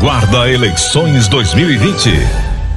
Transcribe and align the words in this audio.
Vanguarda 0.00 0.50
Eleições 0.50 1.28
2020. 1.28 2.08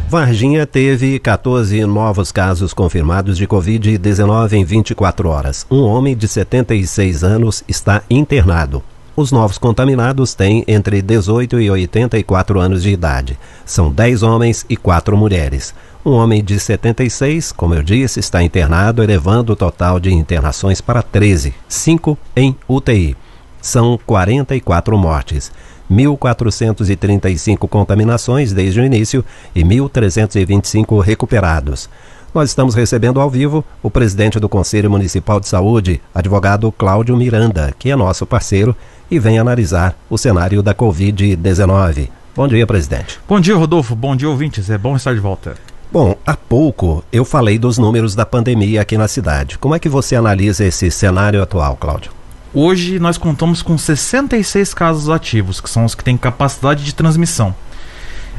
Varginha 0.09 0.67
teve 0.67 1.17
14 1.19 1.85
novos 1.85 2.33
casos 2.33 2.73
confirmados 2.73 3.37
de 3.37 3.47
Covid-19 3.47 4.51
em 4.51 4.65
24 4.65 5.29
horas. 5.29 5.65
Um 5.71 5.83
homem 5.83 6.17
de 6.17 6.27
76 6.27 7.23
anos 7.23 7.63
está 7.65 8.03
internado. 8.09 8.83
Os 9.15 9.31
novos 9.31 9.57
contaminados 9.57 10.33
têm 10.33 10.65
entre 10.67 11.01
18 11.01 11.61
e 11.61 11.71
84 11.71 12.59
anos 12.59 12.83
de 12.83 12.89
idade. 12.89 13.39
São 13.65 13.89
10 13.89 14.21
homens 14.21 14.65
e 14.69 14.75
4 14.75 15.15
mulheres. 15.15 15.73
Um 16.05 16.11
homem 16.11 16.43
de 16.43 16.59
76, 16.59 17.53
como 17.53 17.73
eu 17.73 17.81
disse, 17.81 18.19
está 18.19 18.43
internado, 18.43 19.01
elevando 19.01 19.53
o 19.53 19.55
total 19.55 19.97
de 19.97 20.13
internações 20.13 20.81
para 20.81 21.01
13, 21.01 21.53
5 21.69 22.17
em 22.35 22.53
UTI. 22.67 23.15
São 23.61 23.97
44 24.05 24.97
mortes. 24.97 25.49
1.435 25.93 27.67
contaminações 27.67 28.51
desde 28.51 28.81
o 28.81 28.85
início 28.85 29.23
e 29.53 29.63
1.325 29.63 31.01
recuperados. 31.01 31.89
Nós 32.33 32.49
estamos 32.49 32.73
recebendo 32.73 33.21
ao 33.21 33.29
vivo 33.29 33.63
o 33.83 33.91
presidente 33.91 34.39
do 34.39 34.49
Conselho 34.49 34.89
Municipal 34.89 35.39
de 35.39 35.47
Saúde, 35.47 36.01
advogado 36.15 36.71
Cláudio 36.71 37.15
Miranda, 37.15 37.73
que 37.77 37.91
é 37.91 37.95
nosso 37.95 38.25
parceiro 38.25 38.75
e 39.11 39.19
vem 39.19 39.37
analisar 39.37 39.95
o 40.09 40.17
cenário 40.17 40.63
da 40.63 40.73
Covid-19. 40.73 42.09
Bom 42.35 42.47
dia, 42.47 42.65
presidente. 42.65 43.19
Bom 43.29 43.39
dia, 43.39 43.55
Rodolfo. 43.55 43.95
Bom 43.95 44.15
dia, 44.15 44.27
ouvintes. 44.27 44.71
É 44.71 44.77
bom 44.79 44.95
estar 44.95 45.13
de 45.13 45.19
volta. 45.19 45.53
Bom, 45.91 46.17
há 46.25 46.35
pouco 46.35 47.03
eu 47.13 47.23
falei 47.23 47.59
dos 47.59 47.77
números 47.77 48.15
da 48.15 48.25
pandemia 48.25 48.81
aqui 48.81 48.97
na 48.97 49.07
cidade. 49.07 49.59
Como 49.59 49.75
é 49.75 49.79
que 49.79 49.87
você 49.87 50.15
analisa 50.15 50.65
esse 50.65 50.89
cenário 50.89 51.39
atual, 51.39 51.75
Cláudio? 51.75 52.11
Hoje 52.55 52.99
nós 52.99 53.17
contamos 53.17 53.63
com 53.63 53.75
66 53.75 54.75
casos 54.75 55.09
ativos, 55.09 55.59
que 55.59 55.67
são 55.67 55.85
os 55.85 55.95
que 55.95 56.03
têm 56.03 56.15
capacidade 56.15 56.83
de 56.83 56.93
transmissão. 56.93 57.55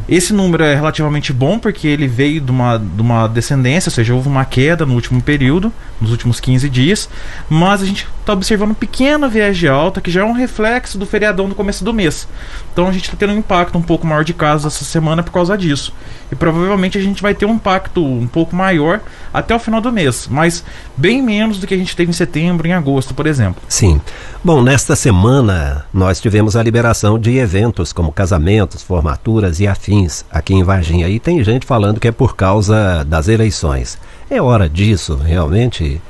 Esse 0.09 0.33
número 0.33 0.63
é 0.63 0.75
relativamente 0.75 1.33
bom 1.33 1.59
porque 1.59 1.89
ele 1.89 2.07
veio 2.07 2.41
de 2.41 2.51
uma, 2.51 2.79
de 2.79 3.01
uma 3.01 3.27
descendência, 3.27 3.89
ou 3.89 3.95
seja, 3.95 4.15
houve 4.15 4.29
uma 4.29 4.45
queda 4.45 4.85
no 4.85 4.95
último 4.95 5.23
período, 5.23 5.73
nos 6.01 6.11
últimos 6.11 6.41
15 6.41 6.69
dias, 6.69 7.09
mas 7.49 7.83
a 7.83 7.87
gente 7.87 8.07
está 8.21 8.33
observando 8.33 8.71
um 8.71 8.75
pequeno 8.75 9.29
viés 9.29 9.57
de 9.57 9.67
alta 9.67 10.01
que 10.01 10.11
já 10.11 10.21
é 10.21 10.25
um 10.25 10.33
reflexo 10.33 10.99
do 10.99 11.07
feriadão 11.07 11.49
no 11.49 11.55
começo 11.55 11.85
do 11.85 11.93
mês. 11.93 12.29
Então 12.73 12.87
a 12.87 12.93
gente 12.93 13.05
está 13.05 13.17
tendo 13.17 13.33
um 13.33 13.39
impacto 13.39 13.79
um 13.79 13.83
pouco 13.83 14.07
maior 14.07 14.25
de 14.25 14.35
casos 14.35 14.75
essa 14.75 14.85
semana 14.85 15.23
por 15.23 15.33
causa 15.33 15.57
disso. 15.57 15.93
E 16.31 16.35
provavelmente 16.35 16.99
a 16.99 17.03
gente 17.03 17.23
vai 17.23 17.35
ter 17.35 17.47
um 17.47 17.55
impacto 17.55 18.05
um 18.05 18.27
pouco 18.27 18.55
maior 18.55 19.01
até 19.33 19.55
o 19.55 19.59
final 19.59 19.81
do 19.81 19.93
mês, 19.93 20.29
mas 20.31 20.65
bem 20.97 21.23
menos 21.23 21.59
do 21.59 21.67
que 21.67 21.75
a 21.75 21.77
gente 21.77 21.97
teve 21.97 22.11
em 22.11 22.15
setembro, 22.15 22.67
em 22.67 22.73
agosto, 22.73 23.15
por 23.15 23.27
exemplo. 23.27 23.63
Sim. 23.69 24.01
Bom, 24.43 24.63
nesta 24.63 24.97
semana 24.97 25.87
nós 25.93 26.21
tivemos 26.21 26.57
a 26.57 26.63
liberação 26.63 27.19
de 27.19 27.37
eventos 27.39 27.93
como 27.93 28.13
casamentos, 28.13 28.83
formaturas 28.83 29.61
e 29.61 29.67
afins 29.67 29.94
aqui 30.31 30.55
em 30.55 30.63
Varginha. 30.63 31.09
E 31.09 31.19
tem 31.19 31.43
gente 31.45 31.67
falando 31.67 32.01
que 32.01 32.09
é 32.09 32.13
por 32.13 32.37
causa 32.37 33.05
das 33.05 33.29
eleições. 33.29 33.99
É 34.31 34.41
hora 34.41 34.69
disso, 34.69 35.17
realmente? 35.17 36.01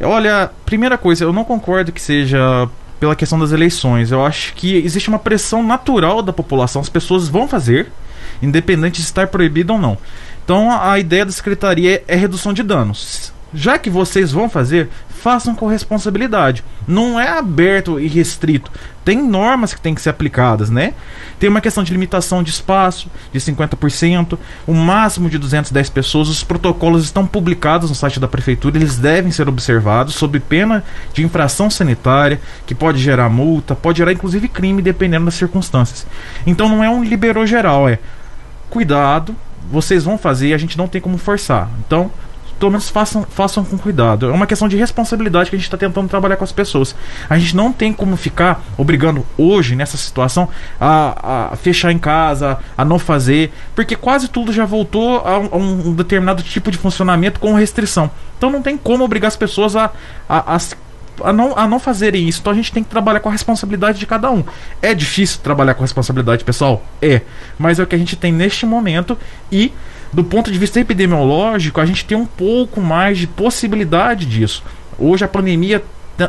Olha, 0.00 0.50
primeira 0.66 0.98
coisa, 0.98 1.24
eu 1.24 1.32
não 1.32 1.44
concordo 1.44 1.92
que 1.92 2.00
seja 2.00 2.68
pela 2.98 3.16
questão 3.16 3.38
das 3.38 3.52
eleições. 3.52 4.10
Eu 4.10 4.24
acho 4.24 4.54
que 4.54 4.76
existe 4.76 5.08
uma 5.08 5.18
pressão 5.18 5.62
natural 5.62 6.22
da 6.22 6.32
população, 6.32 6.80
as 6.80 6.88
pessoas 6.88 7.28
vão 7.28 7.46
fazer, 7.48 7.90
independente 8.42 9.00
de 9.00 9.06
estar 9.06 9.26
proibido 9.28 9.72
ou 9.72 9.78
não. 9.78 9.98
Então 10.44 10.70
a 10.70 10.98
ideia 10.98 11.24
da 11.24 11.32
secretaria 11.32 11.96
é, 11.96 12.04
é 12.08 12.16
redução 12.16 12.52
de 12.52 12.62
danos. 12.62 13.32
Já 13.52 13.78
que 13.78 13.88
vocês 13.88 14.32
vão 14.32 14.48
fazer, 14.48 14.88
façam 15.24 15.54
com 15.54 15.66
responsabilidade. 15.66 16.62
Não 16.86 17.18
é 17.18 17.30
aberto 17.30 17.98
e 17.98 18.06
restrito. 18.06 18.70
Tem 19.02 19.22
normas 19.22 19.72
que 19.72 19.80
têm 19.80 19.94
que 19.94 20.02
ser 20.02 20.10
aplicadas, 20.10 20.68
né? 20.68 20.92
Tem 21.40 21.48
uma 21.48 21.62
questão 21.62 21.82
de 21.82 21.90
limitação 21.90 22.42
de 22.42 22.50
espaço, 22.50 23.08
de 23.32 23.40
50%, 23.40 24.38
o 24.66 24.74
máximo 24.74 25.30
de 25.30 25.38
210 25.38 25.88
pessoas. 25.88 26.28
Os 26.28 26.44
protocolos 26.44 27.04
estão 27.04 27.26
publicados 27.26 27.88
no 27.88 27.96
site 27.96 28.20
da 28.20 28.28
prefeitura, 28.28 28.76
eles 28.76 28.98
devem 28.98 29.32
ser 29.32 29.48
observados 29.48 30.14
sob 30.14 30.38
pena 30.40 30.84
de 31.14 31.24
infração 31.24 31.70
sanitária, 31.70 32.38
que 32.66 32.74
pode 32.74 32.98
gerar 32.98 33.30
multa, 33.30 33.74
pode 33.74 33.96
gerar 33.96 34.12
inclusive 34.12 34.46
crime, 34.46 34.82
dependendo 34.82 35.24
das 35.24 35.36
circunstâncias. 35.36 36.06
Então 36.46 36.68
não 36.68 36.84
é 36.84 36.90
um 36.90 37.02
liberou 37.02 37.46
geral, 37.46 37.88
é 37.88 37.98
cuidado, 38.68 39.34
vocês 39.72 40.04
vão 40.04 40.18
fazer 40.18 40.48
e 40.48 40.54
a 40.54 40.58
gente 40.58 40.76
não 40.76 40.86
tem 40.86 41.00
como 41.00 41.16
forçar. 41.16 41.70
Então, 41.86 42.10
pelo 42.58 42.70
menos 42.70 42.88
façam, 42.88 43.24
façam 43.24 43.64
com 43.64 43.76
cuidado. 43.76 44.30
É 44.30 44.32
uma 44.32 44.46
questão 44.46 44.68
de 44.68 44.76
responsabilidade 44.76 45.50
que 45.50 45.56
a 45.56 45.58
gente 45.58 45.66
está 45.66 45.76
tentando 45.76 46.08
trabalhar 46.08 46.36
com 46.36 46.44
as 46.44 46.52
pessoas. 46.52 46.94
A 47.28 47.38
gente 47.38 47.56
não 47.56 47.72
tem 47.72 47.92
como 47.92 48.16
ficar 48.16 48.62
obrigando 48.76 49.26
hoje, 49.36 49.74
nessa 49.74 49.96
situação, 49.96 50.48
a, 50.80 51.52
a 51.52 51.56
fechar 51.56 51.92
em 51.92 51.98
casa, 51.98 52.58
a 52.76 52.84
não 52.84 52.98
fazer, 52.98 53.52
porque 53.74 53.96
quase 53.96 54.28
tudo 54.28 54.52
já 54.52 54.64
voltou 54.64 55.18
a 55.18 55.38
um, 55.38 55.48
a 55.52 55.56
um 55.56 55.92
determinado 55.94 56.42
tipo 56.42 56.70
de 56.70 56.78
funcionamento 56.78 57.40
com 57.40 57.54
restrição. 57.54 58.10
Então 58.36 58.50
não 58.50 58.62
tem 58.62 58.76
como 58.76 59.04
obrigar 59.04 59.28
as 59.28 59.36
pessoas 59.36 59.76
a, 59.76 59.90
a, 60.28 60.54
a 60.56 60.58
a 61.22 61.32
não, 61.32 61.56
a 61.56 61.68
não 61.68 61.78
fazerem 61.78 62.28
isso. 62.28 62.40
Então 62.40 62.52
a 62.52 62.56
gente 62.56 62.72
tem 62.72 62.82
que 62.82 62.90
trabalhar 62.90 63.20
com 63.20 63.28
a 63.28 63.32
responsabilidade 63.32 63.98
de 63.98 64.06
cada 64.06 64.30
um. 64.30 64.42
É 64.80 64.94
difícil 64.94 65.40
trabalhar 65.42 65.74
com 65.74 65.82
responsabilidade 65.82 66.44
pessoal? 66.44 66.82
É. 67.00 67.20
Mas 67.58 67.78
é 67.78 67.82
o 67.82 67.86
que 67.86 67.94
a 67.94 67.98
gente 67.98 68.16
tem 68.16 68.32
neste 68.32 68.66
momento 68.66 69.16
e 69.52 69.72
do 70.14 70.22
ponto 70.22 70.50
de 70.50 70.58
vista 70.58 70.78
epidemiológico, 70.78 71.80
a 71.80 71.86
gente 71.86 72.04
tem 72.04 72.16
um 72.16 72.24
pouco 72.24 72.80
mais 72.80 73.18
de 73.18 73.26
possibilidade 73.26 74.24
disso. 74.24 74.62
Hoje 74.96 75.24
a 75.24 75.28
pandemia 75.28 75.82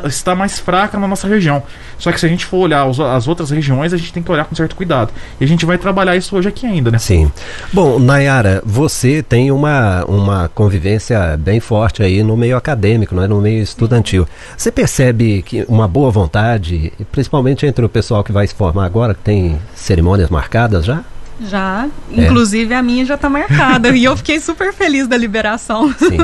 está 0.04 0.34
mais 0.34 0.58
fraca 0.58 0.98
na 0.98 1.06
nossa 1.06 1.28
região. 1.28 1.62
Só 1.96 2.10
que 2.10 2.18
se 2.18 2.26
a 2.26 2.28
gente 2.28 2.44
for 2.44 2.56
olhar 2.56 2.84
as 2.84 3.28
outras 3.28 3.50
regiões, 3.50 3.92
a 3.92 3.96
gente 3.96 4.12
tem 4.12 4.20
que 4.20 4.30
olhar 4.30 4.44
com 4.44 4.56
certo 4.56 4.74
cuidado. 4.74 5.12
E 5.40 5.44
a 5.44 5.46
gente 5.46 5.64
vai 5.64 5.78
trabalhar 5.78 6.16
isso 6.16 6.36
hoje 6.36 6.48
aqui 6.48 6.66
ainda, 6.66 6.90
né? 6.90 6.98
Sim. 6.98 7.30
Bom, 7.72 8.00
Nayara, 8.00 8.60
você 8.66 9.22
tem 9.22 9.52
uma, 9.52 10.04
uma 10.06 10.48
convivência 10.48 11.36
bem 11.36 11.60
forte 11.60 12.02
aí 12.02 12.24
no 12.24 12.36
meio 12.36 12.56
acadêmico, 12.56 13.18
é 13.20 13.28
no 13.28 13.40
meio 13.40 13.62
estudantil. 13.62 14.26
Você 14.56 14.72
percebe 14.72 15.42
que 15.42 15.64
uma 15.68 15.86
boa 15.86 16.10
vontade, 16.10 16.92
principalmente 17.12 17.64
entre 17.64 17.84
o 17.84 17.88
pessoal 17.88 18.24
que 18.24 18.32
vai 18.32 18.48
se 18.48 18.54
formar 18.54 18.84
agora, 18.84 19.14
que 19.14 19.22
tem 19.22 19.60
cerimônias 19.76 20.28
marcadas 20.28 20.84
já? 20.84 21.04
Já, 21.40 21.88
é. 22.10 22.24
inclusive 22.24 22.72
a 22.74 22.82
minha 22.82 23.04
já 23.04 23.14
está 23.14 23.28
marcada 23.28 23.90
e 23.96 24.04
eu 24.04 24.16
fiquei 24.16 24.40
super 24.40 24.72
feliz 24.72 25.06
da 25.06 25.16
liberação. 25.16 25.92
Sim. 25.98 26.18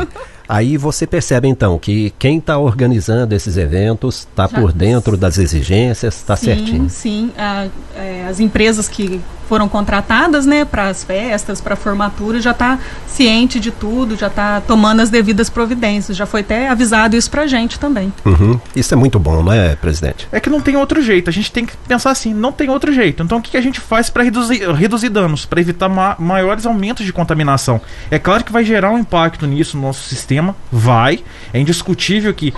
Aí 0.48 0.76
você 0.76 1.06
percebe 1.06 1.48
então 1.48 1.78
que 1.78 2.12
quem 2.18 2.38
está 2.38 2.58
organizando 2.58 3.34
esses 3.34 3.56
eventos 3.56 4.26
está 4.30 4.48
por 4.48 4.72
dentro 4.72 5.16
das 5.16 5.38
exigências, 5.38 6.16
está 6.16 6.36
certinho. 6.36 6.90
Sim, 6.90 7.30
a, 7.38 7.68
é, 7.96 8.26
as 8.28 8.40
empresas 8.40 8.88
que 8.88 9.20
foram 9.48 9.68
contratadas, 9.68 10.46
né, 10.46 10.64
para 10.64 10.88
as 10.88 11.04
festas, 11.04 11.60
para 11.60 11.74
a 11.74 11.76
formatura, 11.76 12.40
já 12.40 12.52
está 12.52 12.78
ciente 13.06 13.60
de 13.60 13.70
tudo, 13.70 14.16
já 14.16 14.28
está 14.28 14.60
tomando 14.60 15.00
as 15.00 15.10
devidas 15.10 15.50
providências. 15.50 16.16
Já 16.16 16.26
foi 16.26 16.40
até 16.40 16.68
avisado 16.68 17.16
isso 17.16 17.30
para 17.30 17.42
a 17.42 17.46
gente 17.46 17.78
também. 17.78 18.12
Uhum. 18.24 18.58
Isso 18.74 18.94
é 18.94 18.96
muito 18.96 19.18
bom, 19.18 19.42
não 19.42 19.52
é, 19.52 19.76
presidente? 19.76 20.26
É 20.32 20.40
que 20.40 20.48
não 20.48 20.60
tem 20.60 20.76
outro 20.76 21.02
jeito. 21.02 21.28
A 21.28 21.32
gente 21.32 21.50
tem 21.52 21.66
que 21.66 21.76
pensar 21.76 22.10
assim, 22.10 22.32
não 22.32 22.52
tem 22.52 22.70
outro 22.70 22.92
jeito. 22.92 23.22
Então 23.22 23.38
o 23.38 23.42
que, 23.42 23.50
que 23.50 23.56
a 23.56 23.62
gente 23.62 23.80
faz 23.80 24.08
para 24.08 24.22
reduzir, 24.22 24.70
reduzir 24.72 25.08
danos, 25.08 25.44
para 25.44 25.60
evitar 25.60 25.88
ma 25.88 26.16
maiores 26.18 26.66
aumentos 26.66 27.04
de 27.04 27.12
contaminação? 27.12 27.80
É 28.10 28.18
claro 28.18 28.44
que 28.44 28.52
vai 28.52 28.64
gerar 28.64 28.90
um 28.90 28.98
impacto 28.98 29.46
nisso 29.46 29.76
no 29.76 29.82
nosso 29.82 30.08
sistema, 30.08 30.54
vai. 30.70 31.20
É 31.52 31.58
indiscutível 31.58 32.32
que 32.32 32.54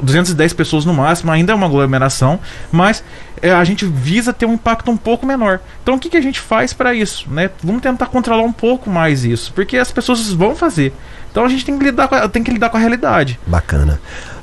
210 0.00 0.52
pessoas 0.52 0.84
no 0.84 0.94
máximo, 0.94 1.30
ainda 1.32 1.52
é 1.52 1.54
uma 1.54 1.66
aglomeração, 1.66 2.38
mas 2.70 3.02
é, 3.42 3.52
a 3.52 3.64
gente 3.64 3.84
visa 3.84 4.32
ter 4.32 4.46
um 4.46 4.54
impacto 4.54 4.90
um 4.90 4.96
pouco 4.96 5.26
menor. 5.26 5.60
Então 5.82 5.94
o 5.94 5.98
que, 5.98 6.10
que 6.10 6.16
a 6.16 6.20
gente 6.20 6.40
faz 6.40 6.72
para 6.72 6.94
isso? 6.94 7.26
Né? 7.30 7.50
Vamos 7.62 7.82
tentar 7.82 8.06
controlar 8.06 8.42
um 8.42 8.52
pouco 8.52 8.90
mais 8.90 9.24
isso, 9.24 9.52
porque 9.52 9.76
as 9.76 9.90
pessoas 9.90 10.32
vão 10.32 10.54
fazer. 10.54 10.92
Então 11.30 11.44
a 11.44 11.48
gente 11.48 11.64
tem 11.64 11.78
que 11.78 11.84
lidar 11.84 12.08
com 12.08 12.14
a, 12.14 12.28
tem 12.28 12.42
que 12.42 12.50
lidar 12.50 12.70
com 12.70 12.76
a 12.76 12.80
realidade. 12.80 13.38
Bacana. 13.46 14.00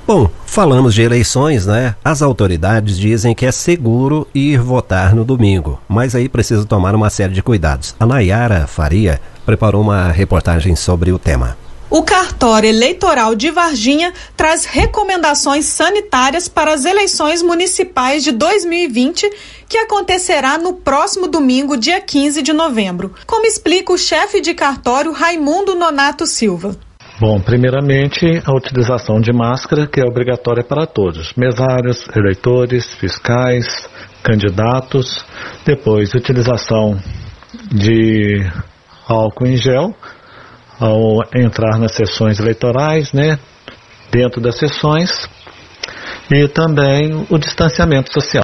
Bom, 0.08 0.30
falamos 0.46 0.94
de 0.94 1.02
eleições, 1.02 1.66
né? 1.66 1.96
As 2.04 2.22
autoridades 2.22 2.96
dizem 2.96 3.34
que 3.34 3.46
é 3.46 3.52
seguro 3.52 4.28
ir 4.36 4.60
votar 4.60 5.16
no 5.16 5.26
domingo, 5.26 5.82
mas 5.88 6.14
aí 6.14 6.30
precisa 6.30 6.64
tomar 6.64 6.94
uma 6.94 7.10
série 7.10 7.34
de 7.34 7.42
cuidados. 7.42 7.96
A 8.00 8.06
Nayara 8.06 8.68
Faria 8.68 9.20
preparou 9.46 9.82
uma 9.82 10.12
reportagem 10.12 10.76
sobre 10.76 11.12
o 11.12 11.18
tema. 11.18 11.58
O 11.96 12.04
cartório 12.04 12.68
eleitoral 12.68 13.36
de 13.36 13.50
Varginha 13.50 14.12
traz 14.36 14.66
recomendações 14.66 15.64
sanitárias 15.64 16.50
para 16.50 16.74
as 16.74 16.84
eleições 16.84 17.42
municipais 17.42 18.22
de 18.22 18.34
2020, 18.34 19.30
que 19.70 19.78
acontecerá 19.78 20.58
no 20.58 20.74
próximo 20.74 21.26
domingo, 21.26 21.78
dia 21.78 22.02
15 22.02 22.42
de 22.42 22.52
novembro, 22.52 23.14
como 23.26 23.46
explica 23.46 23.94
o 23.94 23.98
chefe 23.98 24.42
de 24.42 24.54
cartório 24.54 25.14
Raimundo 25.14 25.74
Nonato 25.74 26.26
Silva. 26.26 26.76
Bom, 27.18 27.40
primeiramente, 27.40 28.26
a 28.46 28.54
utilização 28.54 29.22
de 29.22 29.32
máscara, 29.32 29.88
que 29.88 30.02
é 30.02 30.04
obrigatória 30.04 30.66
para 30.66 30.86
todos: 30.86 31.34
mesários, 31.38 32.06
eleitores, 32.14 32.94
fiscais, 32.96 33.88
candidatos. 34.22 35.26
Depois, 35.66 36.14
utilização 36.14 37.00
de 37.72 38.46
álcool 39.08 39.48
em 39.48 39.56
gel 39.56 39.96
ao 40.80 41.22
entrar 41.36 41.80
nas 41.80 41.94
sessões 41.94 42.40
eleitorais, 42.40 43.14
né, 43.14 43.40
dentro 44.12 44.42
das 44.42 44.58
sessões, 44.58 45.30
e 46.32 46.48
também 46.48 47.26
o 47.30 47.38
distanciamento 47.38 48.12
social. 48.14 48.44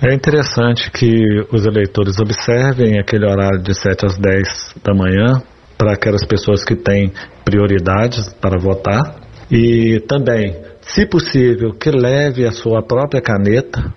É 0.00 0.14
interessante 0.14 0.90
que 0.90 1.44
os 1.52 1.66
eleitores 1.66 2.18
observem 2.20 2.98
aquele 2.98 3.26
horário 3.26 3.60
de 3.60 3.74
7 3.74 4.06
às 4.06 4.16
10 4.16 4.74
da 4.82 4.94
manhã 4.94 5.42
para 5.76 5.92
aquelas 5.92 6.24
pessoas 6.24 6.64
que 6.64 6.76
têm 6.76 7.12
prioridades 7.44 8.32
para 8.34 8.60
votar 8.60 9.16
e 9.50 10.00
também, 10.06 10.56
se 10.82 11.04
possível, 11.06 11.72
que 11.72 11.90
leve 11.90 12.46
a 12.46 12.52
sua 12.52 12.82
própria 12.82 13.20
caneta 13.20 13.92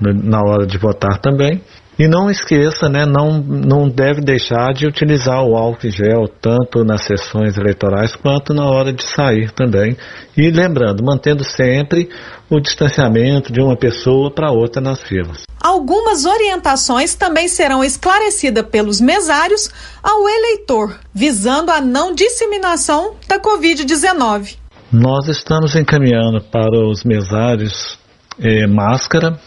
na 0.00 0.40
hora 0.40 0.66
de 0.66 0.76
votar 0.78 1.18
também 1.18 1.62
e 1.98 2.08
não 2.08 2.30
esqueça, 2.30 2.88
né, 2.88 3.04
não, 3.04 3.38
não 3.38 3.88
deve 3.88 4.20
deixar 4.22 4.72
de 4.72 4.86
utilizar 4.86 5.42
o 5.44 5.56
álcool 5.56 5.90
gel 5.90 6.26
tanto 6.40 6.84
nas 6.84 7.02
sessões 7.04 7.56
eleitorais 7.56 8.16
quanto 8.16 8.54
na 8.54 8.64
hora 8.64 8.92
de 8.92 9.04
sair 9.04 9.50
também. 9.50 9.96
E 10.36 10.50
lembrando, 10.50 11.04
mantendo 11.04 11.44
sempre 11.44 12.08
o 12.48 12.60
distanciamento 12.60 13.52
de 13.52 13.60
uma 13.60 13.76
pessoa 13.76 14.30
para 14.30 14.50
outra 14.50 14.80
nas 14.80 15.02
filas. 15.02 15.42
Algumas 15.60 16.24
orientações 16.24 17.14
também 17.14 17.46
serão 17.46 17.84
esclarecidas 17.84 18.66
pelos 18.66 19.00
mesários 19.00 19.70
ao 20.02 20.28
eleitor, 20.28 20.98
visando 21.14 21.70
a 21.70 21.80
não 21.80 22.14
disseminação 22.14 23.14
da 23.28 23.38
Covid-19. 23.38 24.56
Nós 24.90 25.28
estamos 25.28 25.76
encaminhando 25.76 26.42
para 26.50 26.86
os 26.86 27.04
mesários 27.04 27.98
eh, 28.40 28.66
máscara, 28.66 29.38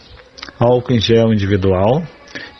álcool 0.59 0.93
em 0.93 0.99
gel 0.99 1.33
individual, 1.33 2.01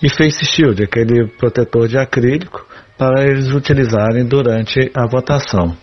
e 0.02 0.10
face 0.10 0.46
shield, 0.46 0.84
aquele 0.84 1.28
protetor 1.28 1.88
de 1.88 1.98
acrílico, 1.98 2.66
para 2.98 3.24
eles 3.24 3.54
utilizarem 3.54 4.26
durante 4.26 4.92
a 4.96 5.08
votação. 5.08 5.76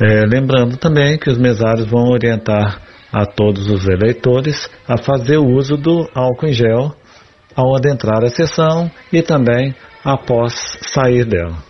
É, 0.00 0.24
lembrando 0.26 0.76
também 0.76 1.18
que 1.18 1.28
os 1.28 1.38
mesários 1.38 1.86
vão 1.86 2.10
orientar 2.10 2.80
a 3.12 3.26
todos 3.26 3.68
os 3.68 3.88
eleitores 3.88 4.68
a 4.86 4.96
fazer 4.96 5.38
uso 5.38 5.76
do 5.76 6.08
álcool 6.14 6.46
em 6.46 6.52
gel 6.52 6.94
ao 7.56 7.74
adentrar 7.74 8.22
a 8.22 8.28
sessão 8.28 8.90
e 9.12 9.22
também 9.22 9.74
após 10.04 10.78
sair 10.82 11.24
dela. 11.24 11.67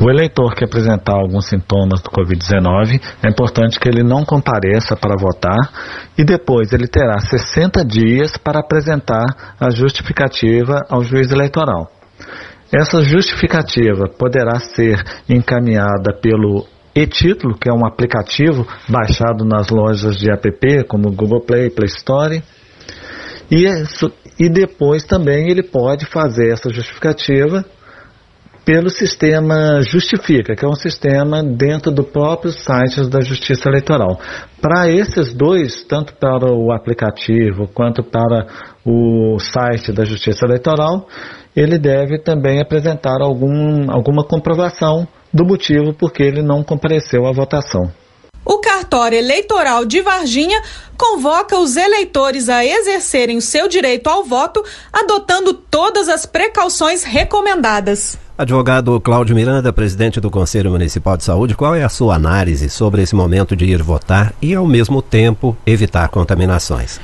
O 0.00 0.10
eleitor 0.10 0.54
que 0.54 0.64
apresentar 0.64 1.14
alguns 1.14 1.48
sintomas 1.48 2.00
do 2.00 2.10
Covid-19, 2.10 3.00
é 3.22 3.28
importante 3.28 3.78
que 3.78 3.88
ele 3.88 4.02
não 4.02 4.24
compareça 4.24 4.96
para 4.96 5.16
votar 5.16 5.58
e 6.16 6.24
depois 6.24 6.72
ele 6.72 6.88
terá 6.88 7.18
60 7.20 7.84
dias 7.84 8.36
para 8.36 8.60
apresentar 8.60 9.26
a 9.60 9.70
justificativa 9.70 10.80
ao 10.88 11.04
juiz 11.04 11.30
eleitoral. 11.30 11.90
Essa 12.72 13.02
justificativa 13.02 14.08
poderá 14.18 14.58
ser 14.58 14.98
encaminhada 15.28 16.18
pelo 16.20 16.66
e-título, 16.94 17.56
que 17.58 17.68
é 17.68 17.72
um 17.72 17.86
aplicativo 17.86 18.66
baixado 18.88 19.44
nas 19.44 19.68
lojas 19.68 20.16
de 20.16 20.30
app, 20.30 20.84
como 20.88 21.12
Google 21.12 21.42
Play, 21.42 21.70
Play 21.70 21.88
Store. 21.88 22.42
E, 23.50 23.66
e 24.38 24.48
depois 24.48 25.04
também 25.04 25.50
ele 25.50 25.62
pode 25.62 26.06
fazer 26.06 26.50
essa 26.50 26.70
justificativa 26.70 27.62
pelo 28.64 28.90
sistema 28.90 29.80
Justifica, 29.82 30.54
que 30.54 30.64
é 30.64 30.68
um 30.68 30.74
sistema 30.74 31.42
dentro 31.42 31.90
do 31.90 32.04
próprio 32.04 32.52
site 32.52 33.08
da 33.08 33.20
Justiça 33.20 33.68
Eleitoral. 33.68 34.20
Para 34.60 34.88
esses 34.88 35.34
dois, 35.34 35.82
tanto 35.84 36.14
para 36.14 36.46
o 36.52 36.72
aplicativo 36.72 37.68
quanto 37.74 38.02
para 38.04 38.46
o 38.84 39.38
site 39.38 39.92
da 39.92 40.04
Justiça 40.04 40.46
Eleitoral, 40.46 41.06
ele 41.56 41.78
deve 41.78 42.18
também 42.18 42.60
apresentar 42.60 43.20
algum, 43.20 43.90
alguma 43.90 44.24
comprovação 44.24 45.06
do 45.32 45.44
motivo 45.44 45.92
por 45.92 46.12
que 46.12 46.22
ele 46.22 46.42
não 46.42 46.62
compareceu 46.62 47.26
à 47.26 47.32
votação. 47.32 47.90
O 48.82 48.84
cartório 48.84 49.16
eleitoral 49.16 49.84
de 49.84 50.02
Varginha 50.02 50.60
convoca 50.98 51.56
os 51.56 51.76
eleitores 51.76 52.48
a 52.48 52.64
exercerem 52.64 53.36
o 53.36 53.40
seu 53.40 53.68
direito 53.68 54.08
ao 54.08 54.24
voto, 54.24 54.60
adotando 54.92 55.54
todas 55.54 56.08
as 56.08 56.26
precauções 56.26 57.04
recomendadas. 57.04 58.18
Advogado 58.36 59.00
Cláudio 59.00 59.36
Miranda, 59.36 59.72
presidente 59.72 60.20
do 60.20 60.32
Conselho 60.32 60.72
Municipal 60.72 61.16
de 61.16 61.22
Saúde, 61.22 61.54
qual 61.54 61.76
é 61.76 61.84
a 61.84 61.88
sua 61.88 62.16
análise 62.16 62.68
sobre 62.68 63.02
esse 63.02 63.14
momento 63.14 63.54
de 63.54 63.66
ir 63.66 63.80
votar 63.80 64.34
e, 64.42 64.52
ao 64.52 64.66
mesmo 64.66 65.00
tempo, 65.00 65.56
evitar 65.64 66.08
contaminações? 66.08 67.00